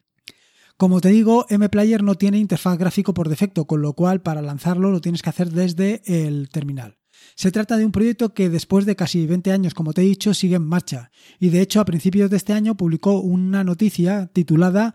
Como 0.77 1.01
te 1.01 1.11
digo, 1.11 1.47
MPlayer 1.51 2.03
no 2.03 2.17
tiene 2.17 2.39
interfaz 2.39 2.77
gráfico 2.77 3.15
por 3.15 3.29
defecto, 3.29 3.67
con 3.67 3.81
lo 3.81 3.93
cual 3.93 4.23
para 4.23 4.43
lanzarlo 4.43 4.91
lo 4.91 5.01
tienes 5.01 5.23
que 5.23 5.31
hacer 5.31 5.51
desde 5.51 6.03
el 6.05 6.49
terminal. 6.49 6.99
Se 7.37 7.53
trata 7.53 7.77
de 7.77 7.85
un 7.85 7.93
proyecto 7.93 8.35
que 8.35 8.51
después 8.51 8.85
de 8.85 8.97
casi 8.97 9.27
20 9.27 9.53
años, 9.53 9.75
como 9.75 9.93
te 9.93 10.03
he 10.03 10.05
dicho, 10.05 10.35
sigue 10.35 10.57
en 10.57 10.67
marcha. 10.67 11.11
Y 11.39 11.51
de 11.51 11.61
hecho, 11.61 11.81
a 11.81 11.85
principios 11.85 12.31
de 12.31 12.37
este 12.37 12.53
año 12.53 12.77
publicó 12.77 13.21
una 13.21 13.65
noticia 13.65 14.27
titulada 14.33 14.95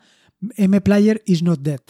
MPlayer 0.57 1.23
is 1.25 1.43
not 1.43 1.61
dead 1.61 1.81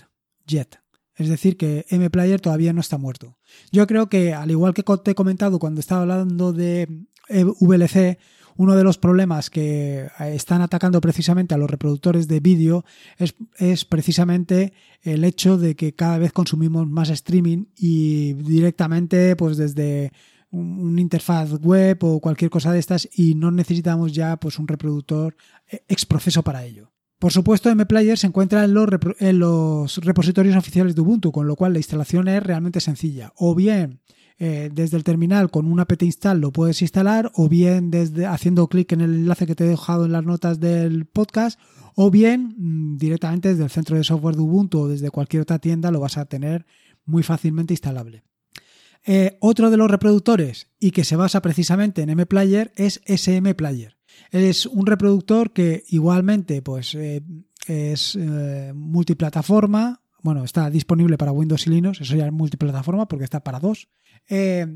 yet. 0.45 0.79
Es 1.15 1.27
decir, 1.27 1.57
que 1.57 1.85
MPlayer 1.91 2.39
todavía 2.39 2.73
no 2.73 2.81
está 2.81 2.97
muerto. 2.97 3.37
Yo 3.71 3.85
creo 3.87 4.07
que, 4.07 4.33
al 4.33 4.51
igual 4.51 4.73
que 4.73 4.83
te 5.03 5.11
he 5.11 5.15
comentado 5.15 5.59
cuando 5.59 5.81
estaba 5.81 6.01
hablando 6.01 6.53
de 6.53 6.87
eh, 7.27 7.43
VLC, 7.43 8.17
uno 8.59 8.75
de 8.75 8.83
los 8.83 8.97
problemas 8.97 9.49
que 9.49 9.99
eh, 10.01 10.35
están 10.35 10.61
atacando 10.61 10.99
precisamente 10.99 11.55
a 11.55 11.57
los 11.57 11.69
reproductores 11.69 12.27
de 12.27 12.41
vídeo 12.41 12.83
es, 13.17 13.85
precisamente 13.85 14.73
el 15.01 15.23
hecho 15.23 15.57
de 15.57 15.77
que 15.77 15.93
cada 15.93 16.17
vez 16.17 16.33
consumimos 16.33 16.85
más 16.85 17.09
streaming 17.09 17.67
y 17.77 18.33
directamente 18.33 19.37
pues 19.37 19.55
desde 19.55 20.11
una 20.51 20.99
interfaz 20.99 21.53
web 21.61 21.99
o 22.01 22.19
cualquier 22.19 22.51
cosa 22.51 22.73
de 22.73 22.79
estas 22.79 23.07
y 23.13 23.33
no 23.33 23.49
necesitamos 23.49 24.11
ya 24.11 24.35
pues 24.35 24.59
un 24.59 24.67
reproductor 24.67 25.37
eh, 25.71 25.85
ex 25.87 26.05
proceso 26.05 26.43
para 26.43 26.65
ello. 26.65 26.91
Por 27.17 27.31
supuesto, 27.31 27.73
MPlayer 27.73 28.17
se 28.17 28.27
encuentra 28.27 28.65
en 28.65 28.73
los, 29.39 29.97
repositorios 30.03 30.57
oficiales 30.57 30.95
de 30.95 31.01
Ubuntu, 31.01 31.31
con 31.31 31.47
lo 31.47 31.55
cual 31.55 31.71
la 31.71 31.79
instalación 31.79 32.27
es 32.27 32.43
realmente 32.43 32.81
sencilla. 32.81 33.31
O 33.37 33.55
bien 33.55 34.01
eh, 34.41 34.69
desde 34.73 34.95
el 34.95 35.03
terminal 35.03 35.51
con 35.51 35.65
un 35.65 35.81
apt 35.81 36.01
install 36.01 36.39
lo 36.39 36.53
puedes 36.53 36.81
instalar, 36.81 37.29
o 37.35 37.49
bien 37.49 37.91
haciendo 38.25 38.69
clic 38.69 38.93
en 38.93 39.01
el 39.01 39.13
enlace 39.13 39.45
que 39.45 39.53
te 39.53 39.65
he 39.65 39.67
dejado 39.67 40.05
en 40.05 40.13
las 40.13 40.23
notas 40.23 40.61
del 40.61 41.05
podcast, 41.05 41.59
o 41.95 42.09
bien 42.09 42.55
mm, 42.57 42.97
directamente 42.97 43.49
desde 43.49 43.65
el 43.65 43.69
centro 43.69 43.97
de 43.97 44.05
software 44.05 44.37
de 44.37 44.41
Ubuntu 44.41 44.79
o 44.79 44.87
desde 44.87 45.11
cualquier 45.11 45.41
otra 45.41 45.59
tienda 45.59 45.91
lo 45.91 45.99
vas 45.99 46.17
a 46.17 46.23
tener 46.23 46.65
muy 47.03 47.21
fácilmente 47.21 47.73
instalable. 47.73 48.23
Eh, 49.05 49.37
otro 49.41 49.69
de 49.69 49.75
los 49.75 49.91
reproductores 49.91 50.69
y 50.79 50.91
que 50.91 51.03
se 51.03 51.17
basa 51.17 51.41
precisamente 51.41 52.01
en 52.01 52.15
MPlayer 52.15 52.71
es 52.77 53.01
SMPlayer. 53.05 53.97
Es 54.31 54.65
un 54.65 54.85
reproductor 54.85 55.51
que 55.51 55.83
igualmente 55.89 56.61
pues, 56.61 56.95
eh, 56.95 57.21
es 57.67 58.17
multiplataforma. 58.73 60.01
Bueno, 60.21 60.43
está 60.43 60.69
disponible 60.69 61.17
para 61.17 61.31
Windows 61.31 61.67
y 61.67 61.71
Linux, 61.71 62.01
eso 62.01 62.15
ya 62.15 62.25
es 62.25 62.31
multiplataforma 62.31 63.07
porque 63.07 63.25
está 63.25 63.41
para 63.43 63.59
dos. 63.59 63.89
Eh, 64.29 64.67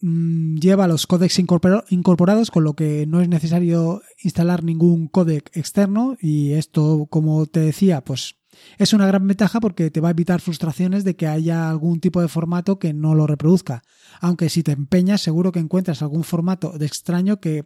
mm, 0.00 0.56
lleva 0.56 0.86
los 0.86 1.06
códecs 1.06 1.38
incorporados, 1.38 2.50
con 2.50 2.64
lo 2.64 2.74
que 2.74 3.06
no 3.06 3.20
es 3.20 3.28
necesario 3.28 4.02
instalar 4.22 4.62
ningún 4.62 5.08
códec 5.08 5.50
externo. 5.56 6.16
Y 6.20 6.52
esto, 6.52 7.06
como 7.10 7.46
te 7.46 7.60
decía, 7.60 8.02
pues 8.04 8.38
es 8.78 8.92
una 8.92 9.06
gran 9.06 9.26
ventaja 9.26 9.60
porque 9.60 9.90
te 9.90 10.00
va 10.00 10.08
a 10.08 10.12
evitar 10.12 10.40
frustraciones 10.40 11.04
de 11.04 11.16
que 11.16 11.26
haya 11.26 11.68
algún 11.70 12.00
tipo 12.00 12.20
de 12.20 12.28
formato 12.28 12.78
que 12.78 12.92
no 12.92 13.14
lo 13.14 13.26
reproduzca. 13.26 13.82
Aunque 14.20 14.48
si 14.48 14.62
te 14.62 14.72
empeñas, 14.72 15.20
seguro 15.20 15.52
que 15.52 15.60
encuentras 15.60 16.02
algún 16.02 16.24
formato 16.24 16.78
de 16.78 16.86
extraño 16.86 17.40
que, 17.40 17.64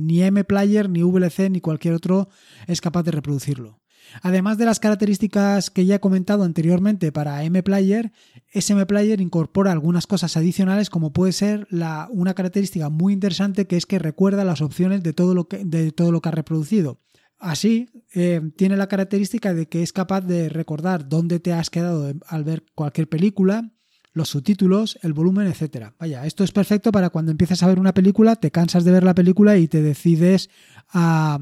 ni 0.00 0.22
MPlayer, 0.30 0.88
ni 0.88 1.02
VLC, 1.02 1.50
ni 1.50 1.60
cualquier 1.60 1.94
otro 1.94 2.28
es 2.66 2.80
capaz 2.80 3.02
de 3.02 3.12
reproducirlo. 3.12 3.80
Además 4.22 4.58
de 4.58 4.64
las 4.64 4.80
características 4.80 5.70
que 5.70 5.86
ya 5.86 5.96
he 5.96 6.00
comentado 6.00 6.44
anteriormente 6.44 7.12
para 7.12 7.42
MPlayer, 7.42 8.12
SMPlayer 8.52 9.20
incorpora 9.20 9.72
algunas 9.72 10.06
cosas 10.06 10.36
adicionales 10.36 10.90
como 10.90 11.12
puede 11.12 11.32
ser 11.32 11.66
la, 11.70 12.08
una 12.10 12.34
característica 12.34 12.88
muy 12.88 13.12
interesante 13.12 13.66
que 13.66 13.76
es 13.76 13.86
que 13.86 13.98
recuerda 13.98 14.44
las 14.44 14.60
opciones 14.60 15.02
de 15.02 15.12
todo 15.12 15.34
lo 15.34 15.48
que, 15.48 16.28
ha 16.28 16.30
reproducido. 16.30 17.00
Así, 17.38 17.90
eh, 18.14 18.40
tiene 18.56 18.76
la 18.76 18.86
característica 18.86 19.52
de 19.52 19.68
que 19.68 19.82
es 19.82 19.92
capaz 19.92 20.22
de 20.22 20.48
recordar 20.48 21.08
dónde 21.08 21.40
te 21.40 21.52
has 21.52 21.68
quedado 21.68 22.12
al 22.26 22.44
ver 22.44 22.64
cualquier 22.74 23.08
película, 23.08 23.70
los 24.14 24.28
subtítulos, 24.30 24.98
el 25.02 25.12
volumen, 25.12 25.48
etc. 25.48 25.92
Vaya, 25.98 26.24
esto 26.24 26.44
es 26.44 26.52
perfecto 26.52 26.92
para 26.92 27.10
cuando 27.10 27.32
empiezas 27.32 27.62
a 27.62 27.66
ver 27.66 27.80
una 27.80 27.92
película, 27.92 28.36
te 28.36 28.50
cansas 28.50 28.84
de 28.84 28.92
ver 28.92 29.02
la 29.02 29.14
película 29.14 29.58
y 29.58 29.68
te 29.68 29.82
decides 29.82 30.48
a... 30.88 31.40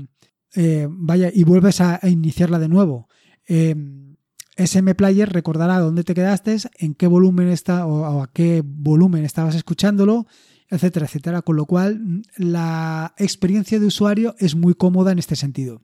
Eh, 0.54 0.86
vaya, 0.90 1.30
y 1.32 1.44
vuelves 1.44 1.80
a, 1.80 2.00
iniciarla 2.02 2.58
de 2.58 2.68
nuevo. 2.68 3.08
Eh, 3.48 3.74
SM 4.56 4.94
Player 4.94 5.28
recordará 5.28 5.78
dónde 5.78 6.04
te 6.04 6.14
quedaste, 6.14 6.56
en 6.78 6.94
qué 6.94 7.06
volumen 7.06 7.48
está 7.48 7.86
o 7.86 8.22
a 8.22 8.30
qué 8.32 8.62
volumen 8.64 9.24
estabas 9.24 9.54
escuchándolo, 9.54 10.26
etcétera, 10.68 11.06
etcétera. 11.06 11.42
Con 11.42 11.56
lo 11.56 11.66
cual, 11.66 12.22
la 12.36 13.14
experiencia 13.18 13.78
de 13.78 13.86
usuario 13.86 14.34
es 14.38 14.54
muy 14.54 14.74
cómoda 14.74 15.12
en 15.12 15.18
este 15.18 15.36
sentido. 15.36 15.82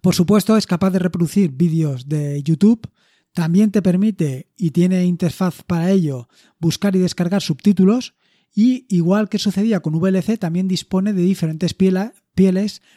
Por 0.00 0.14
supuesto, 0.14 0.56
es 0.56 0.66
capaz 0.66 0.90
de 0.90 0.98
reproducir 0.98 1.52
vídeos 1.52 2.08
de 2.08 2.42
YouTube. 2.42 2.88
También 3.32 3.70
te 3.70 3.82
permite 3.82 4.50
y 4.56 4.70
tiene 4.70 5.04
interfaz 5.04 5.62
para 5.62 5.90
ello 5.90 6.28
buscar 6.58 6.96
y 6.96 6.98
descargar 6.98 7.42
subtítulos. 7.42 8.14
Y 8.54 8.86
igual 8.88 9.28
que 9.28 9.38
sucedía 9.38 9.80
con 9.80 9.94
VLC, 9.94 10.38
también 10.38 10.66
dispone 10.66 11.12
de 11.12 11.22
diferentes 11.22 11.74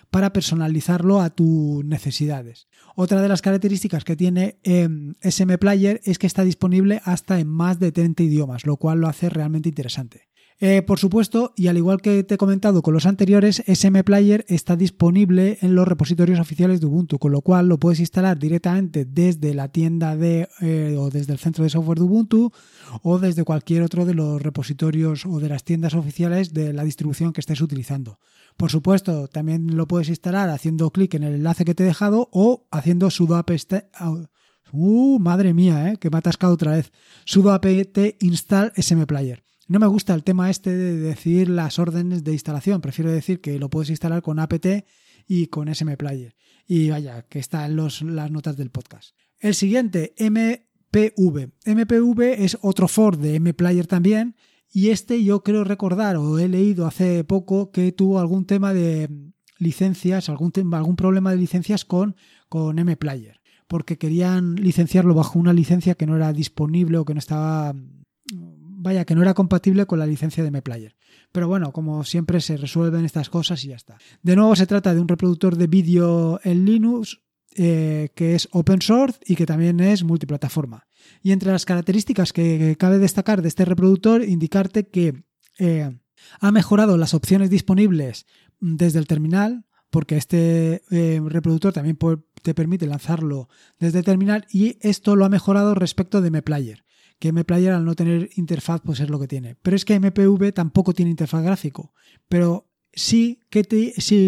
para 0.09 0.33
personalizarlo 0.33 1.21
a 1.21 1.29
tus 1.29 1.83
necesidades. 1.85 2.67
Otra 2.95 3.21
de 3.21 3.27
las 3.27 3.41
características 3.41 4.03
que 4.03 4.15
tiene 4.15 4.57
em, 4.63 5.15
SM 5.21 5.57
Player 5.57 6.01
es 6.03 6.19
que 6.19 6.27
está 6.27 6.43
disponible 6.43 7.01
hasta 7.03 7.39
en 7.39 7.47
más 7.47 7.79
de 7.79 7.91
30 7.91 8.23
idiomas, 8.23 8.65
lo 8.65 8.77
cual 8.77 8.99
lo 8.99 9.07
hace 9.07 9.29
realmente 9.29 9.69
interesante. 9.69 10.32
Eh, 10.65 10.81
por 10.81 10.97
supuesto, 10.97 11.51
y 11.57 11.67
al 11.67 11.75
igual 11.75 11.99
que 11.99 12.23
te 12.23 12.35
he 12.35 12.37
comentado 12.37 12.81
con 12.81 12.93
los 12.93 13.05
anteriores, 13.05 13.63
SM 13.67 14.01
Player 14.05 14.45
está 14.47 14.77
disponible 14.77 15.57
en 15.59 15.75
los 15.75 15.85
repositorios 15.85 16.39
oficiales 16.39 16.79
de 16.79 16.85
Ubuntu, 16.85 17.19
con 17.19 17.33
lo 17.33 17.41
cual 17.41 17.67
lo 17.67 17.79
puedes 17.79 17.99
instalar 17.99 18.39
directamente 18.39 19.03
desde 19.03 19.53
la 19.53 19.67
tienda 19.67 20.15
de 20.15 20.47
eh, 20.61 20.95
o 20.97 21.09
desde 21.09 21.33
el 21.33 21.39
centro 21.39 21.65
de 21.65 21.69
software 21.69 21.97
de 21.97 22.05
Ubuntu 22.05 22.53
o 23.01 23.19
desde 23.19 23.43
cualquier 23.43 23.83
otro 23.83 24.05
de 24.05 24.13
los 24.13 24.41
repositorios 24.41 25.25
o 25.25 25.41
de 25.41 25.49
las 25.49 25.65
tiendas 25.65 25.95
oficiales 25.95 26.53
de 26.53 26.71
la 26.71 26.85
distribución 26.85 27.33
que 27.33 27.41
estés 27.41 27.59
utilizando. 27.59 28.19
Por 28.55 28.71
supuesto, 28.71 29.27
también 29.27 29.75
lo 29.75 29.85
puedes 29.85 30.07
instalar 30.07 30.49
haciendo 30.49 30.91
clic 30.91 31.13
en 31.15 31.23
el 31.23 31.35
enlace 31.35 31.65
que 31.65 31.75
te 31.75 31.83
he 31.83 31.87
dejado 31.87 32.29
o 32.31 32.67
haciendo 32.71 33.11
sudo 33.11 33.35
apt 33.35 33.51
uh, 34.71 35.19
madre 35.19 35.53
mía, 35.53 35.91
eh, 35.91 35.97
que 35.97 36.09
me 36.09 36.15
ha 36.15 36.19
atascado 36.19 36.53
otra 36.53 36.71
vez. 36.71 36.93
sudo 37.25 37.51
apt 37.51 37.67
install 38.21 38.71
SM 38.77 39.05
Player. 39.05 39.43
No 39.67 39.79
me 39.79 39.87
gusta 39.87 40.13
el 40.13 40.23
tema 40.23 40.49
este 40.49 40.75
de 40.75 40.97
decir 40.97 41.49
las 41.49 41.79
órdenes 41.79 42.23
de 42.23 42.33
instalación. 42.33 42.81
Prefiero 42.81 43.11
decir 43.11 43.39
que 43.39 43.59
lo 43.59 43.69
puedes 43.69 43.89
instalar 43.89 44.21
con 44.21 44.39
apt 44.39 44.65
y 45.27 45.47
con 45.47 45.69
SM 45.69 45.95
Player. 45.95 46.35
Y 46.67 46.89
vaya, 46.89 47.23
que 47.23 47.39
está 47.39 47.65
en 47.65 47.77
las 47.77 48.01
notas 48.31 48.57
del 48.57 48.71
podcast. 48.71 49.15
El 49.39 49.55
siguiente, 49.55 50.13
MPV. 50.19 51.51
MPV 51.65 52.21
es 52.43 52.57
otro 52.61 52.87
for 52.87 53.17
de 53.17 53.39
MPlayer 53.39 53.87
también. 53.87 54.35
Y 54.71 54.89
este 54.89 55.23
yo 55.23 55.43
creo 55.43 55.63
recordar, 55.63 56.17
o 56.17 56.39
he 56.39 56.49
leído 56.49 56.85
hace 56.85 57.23
poco, 57.23 57.71
que 57.71 57.91
tuvo 57.91 58.19
algún 58.19 58.45
tema 58.45 58.73
de 58.73 59.09
licencias, 59.59 60.29
algún, 60.29 60.51
algún 60.73 60.95
problema 60.95 61.31
de 61.31 61.37
licencias 61.37 61.85
con, 61.85 62.15
con 62.49 62.75
MPlayer. 62.75 63.39
Porque 63.67 63.97
querían 63.97 64.55
licenciarlo 64.55 65.13
bajo 65.13 65.39
una 65.39 65.53
licencia 65.53 65.95
que 65.95 66.05
no 66.05 66.17
era 66.17 66.33
disponible 66.33 66.97
o 66.97 67.05
que 67.05 67.13
no 67.13 67.19
estaba 67.19 67.73
vaya, 68.83 69.05
que 69.05 69.15
no 69.15 69.21
era 69.21 69.33
compatible 69.33 69.85
con 69.85 69.97
la 69.97 70.05
licencia 70.05 70.43
de 70.43 70.51
MPlayer. 70.51 70.95
Pero 71.31 71.47
bueno, 71.47 71.71
como 71.71 72.03
siempre 72.03 72.41
se 72.41 72.57
resuelven 72.57 73.05
estas 73.05 73.29
cosas 73.29 73.63
y 73.63 73.69
ya 73.69 73.75
está. 73.75 73.97
De 74.21 74.35
nuevo 74.35 74.55
se 74.55 74.67
trata 74.67 74.93
de 74.93 75.01
un 75.01 75.07
reproductor 75.07 75.55
de 75.55 75.67
vídeo 75.67 76.39
en 76.43 76.65
Linux 76.65 77.21
eh, 77.55 78.09
que 78.15 78.35
es 78.35 78.49
open 78.51 78.81
source 78.81 79.19
y 79.25 79.35
que 79.35 79.45
también 79.45 79.79
es 79.79 80.03
multiplataforma. 80.03 80.85
Y 81.21 81.31
entre 81.31 81.51
las 81.51 81.65
características 81.65 82.33
que 82.33 82.75
cabe 82.77 82.99
destacar 82.99 83.41
de 83.41 83.47
este 83.47 83.65
reproductor, 83.65 84.23
indicarte 84.23 84.87
que 84.87 85.23
eh, 85.59 85.99
ha 86.39 86.51
mejorado 86.51 86.97
las 86.97 87.13
opciones 87.13 87.49
disponibles 87.49 88.25
desde 88.59 88.99
el 88.99 89.07
terminal, 89.07 89.65
porque 89.91 90.17
este 90.17 90.81
eh, 90.89 91.21
reproductor 91.23 91.73
también 91.73 91.97
te 92.41 92.53
permite 92.53 92.87
lanzarlo 92.87 93.49
desde 93.79 93.99
el 93.99 94.05
terminal 94.05 94.45
y 94.49 94.77
esto 94.81 95.15
lo 95.15 95.23
ha 95.23 95.29
mejorado 95.29 95.75
respecto 95.75 96.21
de 96.21 96.31
MPlayer 96.31 96.83
que 97.19 97.31
MPlayer 97.31 97.73
al 97.73 97.85
no 97.85 97.95
tener 97.95 98.29
interfaz 98.35 98.81
pues 98.83 98.99
es 98.99 99.09
lo 99.09 99.19
que 99.19 99.27
tiene. 99.27 99.55
Pero 99.61 99.75
es 99.75 99.85
que 99.85 99.99
MPV 99.99 100.53
tampoco 100.53 100.93
tiene 100.93 101.11
interfaz 101.11 101.43
gráfico, 101.43 101.93
pero 102.27 102.69
sí 102.93 103.39
que 103.49 103.65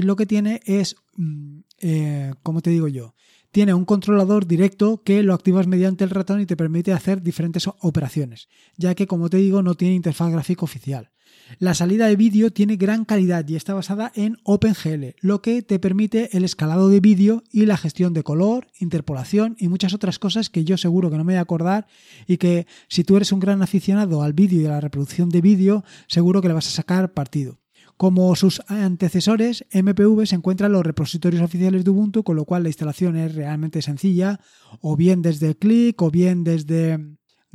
lo 0.03 0.15
que 0.15 0.25
tiene 0.25 0.61
es, 0.65 0.95
mm, 1.15 1.59
eh, 1.79 2.33
como 2.43 2.61
te 2.61 2.69
digo 2.69 2.87
yo, 2.87 3.15
tiene 3.51 3.73
un 3.73 3.85
controlador 3.85 4.47
directo 4.47 5.01
que 5.03 5.23
lo 5.23 5.33
activas 5.33 5.65
mediante 5.65 6.03
el 6.03 6.09
ratón 6.09 6.41
y 6.41 6.45
te 6.45 6.57
permite 6.57 6.91
hacer 6.91 7.21
diferentes 7.21 7.69
operaciones, 7.79 8.49
ya 8.75 8.95
que 8.95 9.07
como 9.07 9.29
te 9.29 9.37
digo 9.37 9.61
no 9.61 9.75
tiene 9.75 9.95
interfaz 9.95 10.31
gráfica 10.31 10.65
oficial. 10.65 11.11
La 11.59 11.73
salida 11.73 12.07
de 12.07 12.15
vídeo 12.15 12.51
tiene 12.51 12.75
gran 12.75 13.05
calidad 13.05 13.47
y 13.47 13.55
está 13.55 13.73
basada 13.73 14.11
en 14.15 14.37
OpenGL, 14.43 15.15
lo 15.21 15.41
que 15.41 15.61
te 15.61 15.79
permite 15.79 16.35
el 16.35 16.43
escalado 16.43 16.89
de 16.89 16.99
vídeo 16.99 17.43
y 17.51 17.65
la 17.65 17.77
gestión 17.77 18.13
de 18.13 18.23
color, 18.23 18.67
interpolación 18.79 19.55
y 19.59 19.67
muchas 19.67 19.93
otras 19.93 20.19
cosas 20.19 20.49
que 20.49 20.65
yo 20.65 20.77
seguro 20.77 21.09
que 21.09 21.17
no 21.17 21.23
me 21.23 21.33
voy 21.33 21.37
a 21.37 21.41
acordar 21.41 21.87
y 22.27 22.37
que 22.37 22.67
si 22.87 23.03
tú 23.03 23.15
eres 23.15 23.31
un 23.31 23.39
gran 23.39 23.61
aficionado 23.61 24.23
al 24.23 24.33
vídeo 24.33 24.61
y 24.61 24.65
a 24.65 24.69
la 24.69 24.81
reproducción 24.81 25.29
de 25.29 25.41
vídeo, 25.41 25.83
seguro 26.07 26.41
que 26.41 26.47
le 26.47 26.53
vas 26.53 26.67
a 26.67 26.71
sacar 26.71 27.13
partido. 27.13 27.59
Como 27.97 28.35
sus 28.35 28.61
antecesores, 28.67 29.65
MPV 29.71 30.25
se 30.25 30.35
encuentra 30.35 30.67
en 30.67 30.73
los 30.73 30.85
repositorios 30.85 31.41
oficiales 31.41 31.85
de 31.85 31.91
Ubuntu, 31.91 32.23
con 32.23 32.35
lo 32.35 32.43
cual 32.43 32.63
la 32.63 32.69
instalación 32.69 33.15
es 33.15 33.33
realmente 33.35 33.81
sencilla, 33.81 34.41
o 34.81 34.97
bien 34.97 35.21
desde 35.21 35.55
clic, 35.55 36.01
o 36.01 36.11
bien 36.11 36.43
desde 36.43 36.99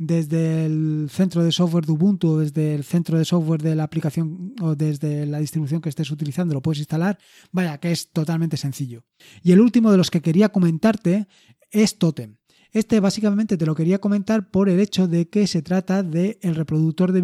desde 0.03 0.65
el 0.65 1.09
centro 1.11 1.43
de 1.43 1.51
software 1.51 1.85
de 1.85 1.91
Ubuntu 1.91 2.29
o 2.29 2.39
desde 2.39 2.73
el 2.73 2.83
centro 2.83 3.19
de 3.19 3.25
software 3.25 3.61
de 3.61 3.75
la 3.75 3.83
aplicación 3.83 4.55
o 4.59 4.75
desde 4.75 5.27
la 5.27 5.37
distribución 5.37 5.79
que 5.79 5.89
estés 5.89 6.09
utilizando 6.09 6.55
lo 6.55 6.61
puedes 6.61 6.79
instalar, 6.79 7.19
vaya 7.51 7.77
que 7.77 7.91
es 7.91 8.09
totalmente 8.09 8.57
sencillo. 8.57 9.03
Y 9.43 9.51
el 9.51 9.61
último 9.61 9.91
de 9.91 9.97
los 9.97 10.09
que 10.09 10.21
quería 10.21 10.49
comentarte 10.49 11.27
es 11.69 11.99
Totem. 11.99 12.37
Este 12.71 12.99
básicamente 12.99 13.57
te 13.57 13.65
lo 13.67 13.75
quería 13.75 13.99
comentar 13.99 14.49
por 14.49 14.69
el 14.69 14.79
hecho 14.79 15.07
de 15.07 15.29
que 15.29 15.45
se 15.45 15.61
trata 15.61 16.01
del 16.01 16.39
el 16.41 16.55
reproductor 16.55 17.11
de, 17.11 17.21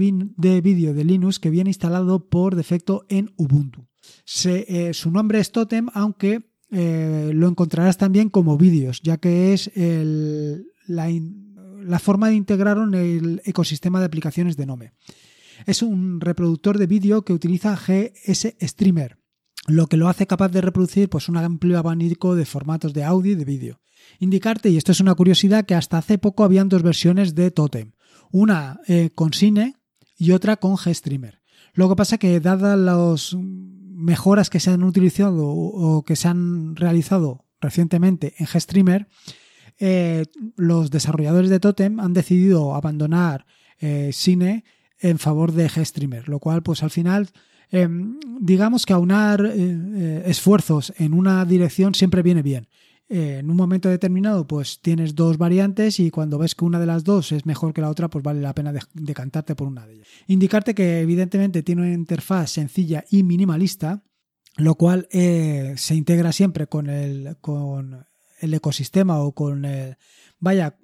vídeo 0.62 0.94
de 0.94 1.04
Linux 1.04 1.40
que 1.40 1.50
viene 1.50 1.72
instalado 1.72 2.30
por 2.30 2.56
defecto 2.56 3.08
en 3.10 3.34
Ubuntu. 3.38 3.88
Eh, 4.46 4.92
su 4.94 5.10
nombre 5.10 5.40
es 5.40 5.52
Totem, 5.52 5.88
aunque 5.96 6.52
eh, 6.70 7.32
lo 7.34 7.48
encontrarás 7.48 7.98
también 7.98 8.30
como 8.30 8.56
vídeos, 8.56 9.02
ya 9.02 9.18
que 9.18 9.54
es 9.54 9.72
el, 9.76 10.68
la, 10.86 11.10
la 11.88 12.00
forma 12.00 12.30
de 12.30 12.36
integrarlo 12.36 12.84
en 12.84 12.94
el 12.94 13.42
ecosistema 13.46 14.00
de 14.00 14.06
aplicaciones 14.06 14.58
de 14.58 14.66
Nome. 14.66 14.94
Es 15.66 15.82
un 15.82 16.22
reproductor 16.22 16.78
de 16.78 16.88
vídeo 16.88 17.24
que 17.24 17.34
utiliza 17.34 17.76
GS 17.76 18.56
Streamer, 18.62 19.18
lo 19.68 19.88
que 19.88 19.98
lo 19.98 20.08
hace 20.08 20.28
capaz 20.28 20.50
de 20.50 20.62
reproducir 20.62 21.10
pues, 21.10 21.30
un 21.30 21.38
amplio 21.38 21.80
abanico 21.80 22.36
de 22.36 22.46
formatos 22.46 22.94
de 22.94 23.04
audio 23.04 23.32
y 23.32 23.36
de 23.36 23.46
vídeo. 23.46 23.82
Indicarte, 24.20 24.70
y 24.70 24.78
esto 24.78 24.92
es 24.92 25.00
una 25.00 25.16
curiosidad, 25.16 25.66
que 25.66 25.76
hasta 25.76 25.98
hace 25.98 26.18
poco 26.18 26.44
habían 26.44 26.70
dos 26.70 26.84
versiones 26.84 27.36
de 27.36 27.52
Totem, 27.52 27.94
una 28.32 28.80
eh, 28.88 29.10
con 29.14 29.34
Cine 29.34 29.76
y 30.18 30.32
otra 30.32 30.58
con 30.58 30.76
GStreamer. 30.76 31.42
Lo 31.74 31.90
que 31.90 31.96
pasa 31.96 32.18
que 32.18 32.40
dadas 32.40 32.78
las 32.78 33.36
mejoras 33.36 34.50
que 34.50 34.60
se 34.60 34.72
han 34.72 34.84
utilizado 34.84 35.48
o 35.48 36.04
que 36.04 36.16
se 36.16 36.28
han 36.28 36.76
realizado 36.76 37.46
recientemente 37.60 38.36
en 38.38 38.46
GStreamer, 38.46 39.08
eh, 39.80 40.26
los 40.56 40.90
desarrolladores 40.90 41.50
de 41.50 41.60
Totem 41.60 42.00
han 42.00 42.14
decidido 42.14 42.74
abandonar 42.74 43.46
eh, 43.80 44.10
Cine 44.12 44.64
en 45.00 45.20
favor 45.20 45.52
de 45.52 45.70
GStreamer, 45.70 46.28
lo 46.30 46.40
cual 46.40 46.64
pues 46.64 46.82
al 46.82 46.90
final 46.90 47.30
em, 47.70 48.20
digamos 48.40 48.88
que 48.88 48.94
aunar 48.94 49.46
eh, 49.46 50.24
esfuerzos 50.26 50.94
en 50.98 51.14
una 51.14 51.46
dirección 51.46 51.94
siempre 51.94 52.24
viene 52.24 52.42
bien. 52.42 52.68
en 53.10 53.50
un 53.50 53.56
momento 53.56 53.88
determinado 53.88 54.48
pues 54.48 54.82
tienes 54.82 55.14
dos 55.14 55.38
variantes 55.38 56.00
y 56.00 56.10
cuando 56.10 56.40
ves 56.40 56.56
que 56.56 56.66
una 56.66 56.80
de 56.80 56.88
las 56.88 57.04
dos 57.04 57.32
es 57.32 57.46
mejor 57.46 57.74
que 57.74 57.82
la 57.82 57.90
otra 57.90 58.10
pues 58.10 58.24
vale 58.24 58.42
la 58.42 58.54
pena 58.56 58.74
decantarte 58.94 59.56
por 59.56 59.68
una 59.68 59.86
de 59.86 59.94
ellas. 59.94 60.08
Indicarte 60.28 60.74
que 60.74 61.02
evidentemente 61.02 61.62
tiene 61.62 61.84
una 61.84 61.94
interfaz 61.94 62.52
sencilla 62.52 63.06
y 63.12 63.22
minimalista, 63.22 64.04
lo 64.58 64.74
cual 64.76 65.08
se 65.12 65.96
integra 65.96 66.32
siempre 66.32 66.66
con 66.66 66.90
el, 66.90 67.38
con 67.40 68.08
el 68.40 68.54
ecosistema 68.54 69.20
o 69.20 69.32
con 69.32 69.66
el, 69.66 69.98
vaya, 70.40 70.78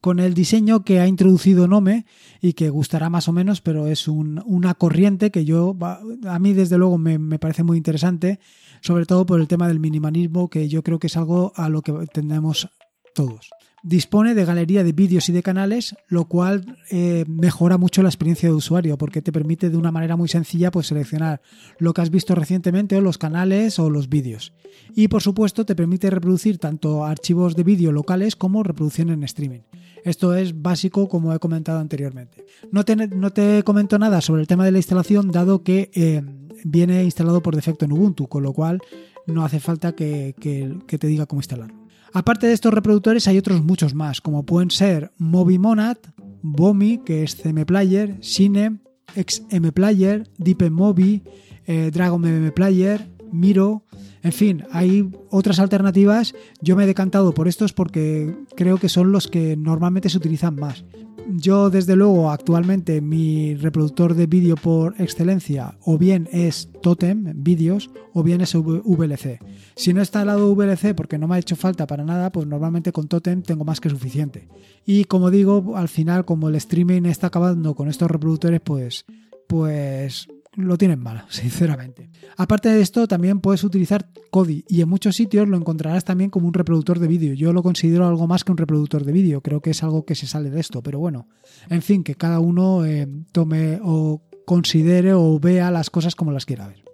con 0.00 0.20
el 0.20 0.34
diseño 0.34 0.84
que 0.84 1.00
ha 1.00 1.06
introducido 1.06 1.66
Nome 1.66 2.06
y 2.40 2.52
que 2.52 2.70
gustará 2.70 3.10
más 3.10 3.28
o 3.28 3.32
menos, 3.32 3.60
pero 3.60 3.86
es 3.86 4.08
una 4.08 4.74
corriente 4.74 5.30
que 5.30 5.44
yo, 5.44 5.76
a 5.80 6.38
mí 6.38 6.52
desde 6.52 6.78
luego 6.78 6.98
me, 6.98 7.18
me, 7.18 7.38
parece 7.38 7.62
muy 7.62 7.76
interesante, 7.76 8.38
sobre 8.80 9.06
todo 9.06 9.26
por 9.26 9.40
el 9.40 9.48
tema 9.48 9.68
del 9.68 9.80
minimalismo, 9.80 10.48
que 10.48 10.68
yo 10.68 10.82
creo 10.82 10.98
que 10.98 11.06
es 11.06 11.16
algo 11.16 11.52
a 11.56 11.68
lo 11.68 11.82
que 11.82 11.92
tendemos 12.12 12.68
todos. 13.14 13.50
Dispone 13.82 14.34
de 14.34 14.44
galería 14.44 14.82
de 14.82 14.92
vídeos 14.92 15.28
y 15.28 15.32
de 15.32 15.42
canales, 15.42 15.94
lo 16.08 16.24
cual 16.24 16.78
eh, 16.90 17.24
mejora 17.28 17.78
mucho 17.78 18.02
la 18.02 18.08
experiencia 18.08 18.48
de 18.48 18.54
usuario 18.54 18.98
porque 18.98 19.22
te 19.22 19.30
permite 19.30 19.70
de 19.70 19.76
una 19.76 19.92
manera 19.92 20.16
muy 20.16 20.28
sencilla 20.28 20.72
pues, 20.72 20.88
seleccionar 20.88 21.40
lo 21.78 21.94
que 21.94 22.00
has 22.00 22.10
visto 22.10 22.34
recientemente 22.34 22.96
o 22.96 23.00
los 23.00 23.18
canales 23.18 23.78
o 23.78 23.88
los 23.88 24.08
vídeos. 24.08 24.52
Y 24.94 25.08
por 25.08 25.22
supuesto 25.22 25.64
te 25.64 25.76
permite 25.76 26.10
reproducir 26.10 26.58
tanto 26.58 27.04
archivos 27.04 27.54
de 27.54 27.62
vídeo 27.62 27.92
locales 27.92 28.34
como 28.34 28.64
reproducción 28.64 29.10
en 29.10 29.22
streaming. 29.22 29.60
Esto 30.04 30.34
es 30.34 30.60
básico 30.60 31.08
como 31.08 31.32
he 31.32 31.38
comentado 31.38 31.78
anteriormente. 31.78 32.44
No 32.72 32.84
te, 32.84 32.96
no 32.96 33.30
te 33.30 33.62
comento 33.62 33.98
nada 33.98 34.20
sobre 34.20 34.40
el 34.40 34.48
tema 34.48 34.64
de 34.64 34.72
la 34.72 34.78
instalación 34.78 35.30
dado 35.30 35.62
que 35.62 35.90
eh, 35.94 36.22
viene 36.64 37.04
instalado 37.04 37.42
por 37.42 37.54
defecto 37.54 37.84
en 37.84 37.92
Ubuntu, 37.92 38.26
con 38.26 38.42
lo 38.42 38.52
cual 38.52 38.80
no 39.26 39.44
hace 39.44 39.60
falta 39.60 39.92
que, 39.94 40.34
que 40.40 40.98
te 40.98 41.06
diga 41.06 41.26
cómo 41.26 41.40
instalarlo. 41.40 41.87
Aparte 42.12 42.46
de 42.46 42.52
estos 42.52 42.72
reproductores 42.72 43.28
hay 43.28 43.38
otros 43.38 43.62
muchos 43.62 43.94
más, 43.94 44.20
como 44.20 44.44
pueden 44.44 44.70
ser 44.70 45.12
Movimonad, 45.18 45.96
Bomi, 46.42 46.98
que 46.98 47.22
es 47.22 47.36
CMPlayer, 47.36 48.18
Cine, 48.20 48.78
XMPlayer, 49.14 50.28
DeepMobi, 50.38 51.22
eh, 51.66 51.90
Dragon 51.92 52.52
Player, 52.54 53.08
Miro, 53.30 53.84
en 54.22 54.32
fin, 54.32 54.64
hay 54.70 55.10
otras 55.30 55.58
alternativas. 55.58 56.34
Yo 56.60 56.76
me 56.76 56.84
he 56.84 56.86
decantado 56.86 57.32
por 57.34 57.48
estos 57.48 57.72
porque 57.72 58.34
creo 58.56 58.78
que 58.78 58.88
son 58.88 59.12
los 59.12 59.28
que 59.28 59.56
normalmente 59.56 60.08
se 60.08 60.18
utilizan 60.18 60.56
más. 60.56 60.84
Yo, 61.30 61.68
desde 61.68 61.94
luego, 61.94 62.30
actualmente 62.30 63.02
mi 63.02 63.54
reproductor 63.54 64.14
de 64.14 64.26
vídeo 64.26 64.54
por 64.56 64.98
excelencia 64.98 65.76
o 65.84 65.98
bien 65.98 66.26
es 66.32 66.70
Totem 66.80 67.34
Vídeos 67.36 67.90
o 68.14 68.22
bien 68.22 68.40
es 68.40 68.54
VLC. 68.54 69.38
Si 69.76 69.92
no 69.92 70.00
está 70.00 70.22
al 70.22 70.28
lado 70.28 70.54
VLC 70.54 70.94
porque 70.94 71.18
no 71.18 71.28
me 71.28 71.36
ha 71.36 71.38
hecho 71.38 71.54
falta 71.54 71.86
para 71.86 72.02
nada, 72.02 72.32
pues 72.32 72.46
normalmente 72.46 72.92
con 72.92 73.08
Totem 73.08 73.42
tengo 73.42 73.64
más 73.64 73.78
que 73.78 73.90
suficiente. 73.90 74.48
Y 74.86 75.04
como 75.04 75.30
digo, 75.30 75.76
al 75.76 75.88
final, 75.88 76.24
como 76.24 76.48
el 76.48 76.54
streaming 76.54 77.02
está 77.02 77.26
acabando 77.26 77.74
con 77.74 77.88
estos 77.88 78.10
reproductores, 78.10 78.62
pues, 78.62 79.04
pues 79.46 80.28
lo 80.54 80.76
tienen 80.76 81.00
mal, 81.00 81.24
sinceramente. 81.28 82.10
Aparte 82.36 82.68
de 82.68 82.80
esto, 82.80 83.06
también 83.06 83.40
puedes 83.40 83.64
utilizar 83.64 84.08
Kodi 84.30 84.64
y 84.68 84.80
en 84.80 84.88
muchos 84.88 85.16
sitios 85.16 85.48
lo 85.48 85.56
encontrarás 85.56 86.04
también 86.04 86.30
como 86.30 86.46
un 86.46 86.54
reproductor 86.54 86.98
de 86.98 87.06
vídeo. 87.06 87.34
Yo 87.34 87.52
lo 87.52 87.62
considero 87.62 88.06
algo 88.06 88.26
más 88.26 88.44
que 88.44 88.52
un 88.52 88.58
reproductor 88.58 89.04
de 89.04 89.12
vídeo, 89.12 89.40
creo 89.40 89.60
que 89.60 89.70
es 89.70 89.82
algo 89.82 90.04
que 90.04 90.14
se 90.14 90.26
sale 90.26 90.50
de 90.50 90.60
esto, 90.60 90.82
pero 90.82 90.98
bueno, 90.98 91.28
en 91.68 91.82
fin, 91.82 92.02
que 92.02 92.14
cada 92.14 92.40
uno 92.40 92.84
eh, 92.84 93.08
tome 93.32 93.78
o 93.82 94.22
considere 94.44 95.12
o 95.14 95.38
vea 95.38 95.70
las 95.70 95.90
cosas 95.90 96.14
como 96.14 96.32
las 96.32 96.46
quiera 96.46 96.66
ver. 96.66 96.87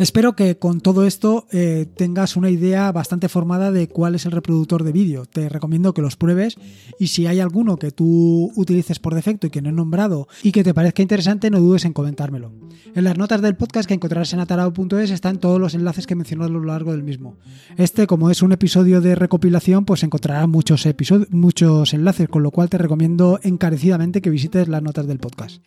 Espero 0.00 0.34
que 0.34 0.56
con 0.56 0.80
todo 0.80 1.04
esto 1.04 1.46
eh, 1.52 1.84
tengas 1.94 2.34
una 2.34 2.48
idea 2.48 2.90
bastante 2.90 3.28
formada 3.28 3.70
de 3.70 3.86
cuál 3.86 4.14
es 4.14 4.24
el 4.24 4.32
reproductor 4.32 4.82
de 4.82 4.92
vídeo. 4.92 5.26
Te 5.26 5.50
recomiendo 5.50 5.92
que 5.92 6.00
los 6.00 6.16
pruebes 6.16 6.56
y 6.98 7.08
si 7.08 7.26
hay 7.26 7.38
alguno 7.38 7.76
que 7.76 7.90
tú 7.90 8.50
utilices 8.56 8.98
por 8.98 9.14
defecto 9.14 9.46
y 9.46 9.50
que 9.50 9.60
no 9.60 9.68
he 9.68 9.72
nombrado 9.72 10.26
y 10.42 10.52
que 10.52 10.64
te 10.64 10.72
parezca 10.72 11.02
interesante, 11.02 11.50
no 11.50 11.60
dudes 11.60 11.84
en 11.84 11.92
comentármelo. 11.92 12.50
En 12.94 13.04
las 13.04 13.18
notas 13.18 13.42
del 13.42 13.56
podcast 13.56 13.86
que 13.86 13.92
encontrarás 13.92 14.32
en 14.32 14.40
atarao.es 14.40 15.10
están 15.10 15.38
todos 15.38 15.60
los 15.60 15.74
enlaces 15.74 16.06
que 16.06 16.14
he 16.14 16.16
mencionado 16.16 16.48
a 16.48 16.54
lo 16.54 16.64
largo 16.64 16.92
del 16.92 17.02
mismo. 17.02 17.36
Este, 17.76 18.06
como 18.06 18.30
es 18.30 18.40
un 18.40 18.52
episodio 18.52 19.02
de 19.02 19.14
recopilación, 19.14 19.84
pues 19.84 20.02
encontrarás 20.02 20.48
muchos, 20.48 20.86
episodios, 20.86 21.30
muchos 21.30 21.92
enlaces, 21.92 22.26
con 22.30 22.42
lo 22.42 22.52
cual 22.52 22.70
te 22.70 22.78
recomiendo 22.78 23.38
encarecidamente 23.42 24.22
que 24.22 24.30
visites 24.30 24.66
las 24.66 24.82
notas 24.82 25.06
del 25.06 25.18
podcast. 25.18 25.62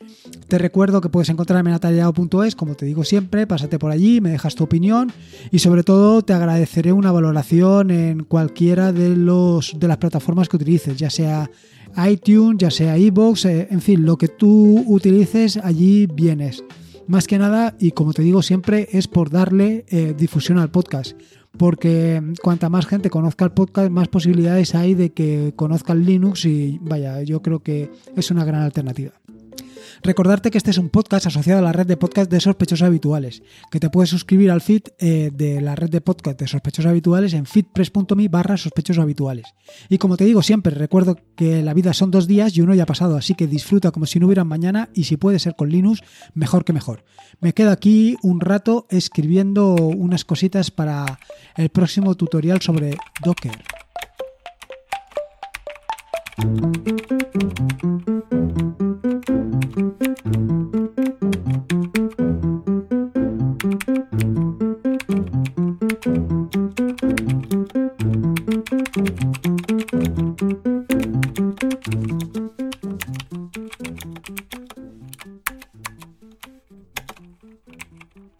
Te 0.48 0.58
recuerdo 0.58 1.02
que 1.02 1.10
puedes 1.10 1.30
encontrarme 1.30 1.69
en 1.69 1.76
atarao.es, 1.76 2.56
como 2.56 2.74
te 2.74 2.88
digo 2.88 3.04
siempre, 3.04 3.46
pásate 3.46 3.78
por 3.78 3.91
allí 3.91 4.22
me 4.23 4.31
dejas 4.31 4.55
tu 4.55 4.63
opinión 4.63 5.12
y 5.51 5.59
sobre 5.59 5.83
todo 5.83 6.23
te 6.23 6.33
agradeceré 6.33 6.93
una 6.93 7.12
valoración 7.12 7.91
en 7.91 8.23
cualquiera 8.23 8.91
de, 8.91 9.15
los, 9.15 9.77
de 9.77 9.88
las 9.88 9.97
plataformas 9.97 10.49
que 10.49 10.55
utilices, 10.55 10.97
ya 10.97 11.09
sea 11.09 11.49
iTunes, 12.09 12.57
ya 12.57 12.71
sea 12.71 12.97
iBox, 12.97 13.45
eh, 13.45 13.67
en 13.69 13.81
fin, 13.81 14.05
lo 14.05 14.17
que 14.17 14.27
tú 14.27 14.83
utilices 14.88 15.57
allí 15.57 16.07
vienes. 16.07 16.63
Más 17.07 17.27
que 17.27 17.38
nada, 17.38 17.75
y 17.79 17.91
como 17.91 18.13
te 18.13 18.21
digo 18.21 18.41
siempre, 18.41 18.88
es 18.91 19.07
por 19.07 19.29
darle 19.29 19.86
eh, 19.89 20.15
difusión 20.17 20.57
al 20.57 20.71
podcast. 20.71 21.19
Porque 21.57 22.21
cuanta 22.41 22.69
más 22.69 22.88
gente 22.88 23.12
conozca 23.12 23.45
el 23.45 23.51
podcast, 23.51 23.91
más 23.91 24.07
posibilidades 24.07 24.73
hay 24.73 24.95
de 24.95 25.12
que 25.12 25.53
conozcan 25.55 26.03
Linux 26.03 26.45
y 26.45 26.79
vaya, 26.81 27.21
yo 27.21 27.43
creo 27.43 27.59
que 27.59 27.91
es 28.15 28.31
una 28.31 28.43
gran 28.43 28.63
alternativa. 28.63 29.12
Recordarte 30.05 30.51
que 30.51 30.57
este 30.57 30.71
es 30.71 30.77
un 30.77 30.89
podcast 30.89 31.27
asociado 31.27 31.59
a 31.59 31.61
la 31.61 31.71
red 31.71 31.87
de 31.87 31.95
podcast 31.95 32.29
de 32.29 32.41
sospechosos 32.41 32.85
habituales, 32.85 33.41
que 33.71 33.79
te 33.79 33.89
puedes 33.89 34.09
suscribir 34.09 34.51
al 34.51 34.59
feed 34.59 34.81
eh, 34.99 35.31
de 35.33 35.61
la 35.61 35.75
red 35.75 35.89
de 35.89 36.01
podcast 36.01 36.37
de 36.37 36.45
sospechosos 36.45 36.89
habituales 36.89 37.33
en 37.33 37.45
feedpress.me 37.45 38.27
barra 38.27 38.57
sospechosos 38.57 39.01
habituales. 39.01 39.45
Y 39.87 39.99
como 39.99 40.17
te 40.17 40.25
digo 40.25 40.41
siempre, 40.41 40.75
recuerdo 40.75 41.17
que 41.37 41.63
la 41.63 41.73
vida 41.73 41.93
son 41.93 42.11
dos 42.11 42.27
días 42.27 42.57
y 42.57 42.59
uno 42.59 42.75
ya 42.75 42.83
ha 42.83 42.85
pasado, 42.85 43.15
así 43.15 43.33
que 43.33 43.47
disfruta 43.47 43.91
como 43.91 44.05
si 44.05 44.19
no 44.19 44.25
hubiera 44.25 44.43
mañana 44.43 44.89
y 44.93 45.05
si 45.05 45.15
puede 45.15 45.39
ser 45.39 45.55
con 45.55 45.69
Linux, 45.69 46.01
mejor 46.33 46.65
que 46.65 46.73
mejor. 46.73 47.05
Me 47.39 47.53
quedo 47.53 47.71
aquí 47.71 48.17
un 48.23 48.41
rato 48.41 48.87
escribiendo 48.89 49.73
unas 49.75 50.25
cositas 50.25 50.69
para 50.69 51.17
el 51.55 51.69
próximo 51.69 52.15
tutorial 52.15 52.61
sobre 52.61 52.97
Docker. 53.23 53.72
thank 56.36 56.78
you 60.26 60.42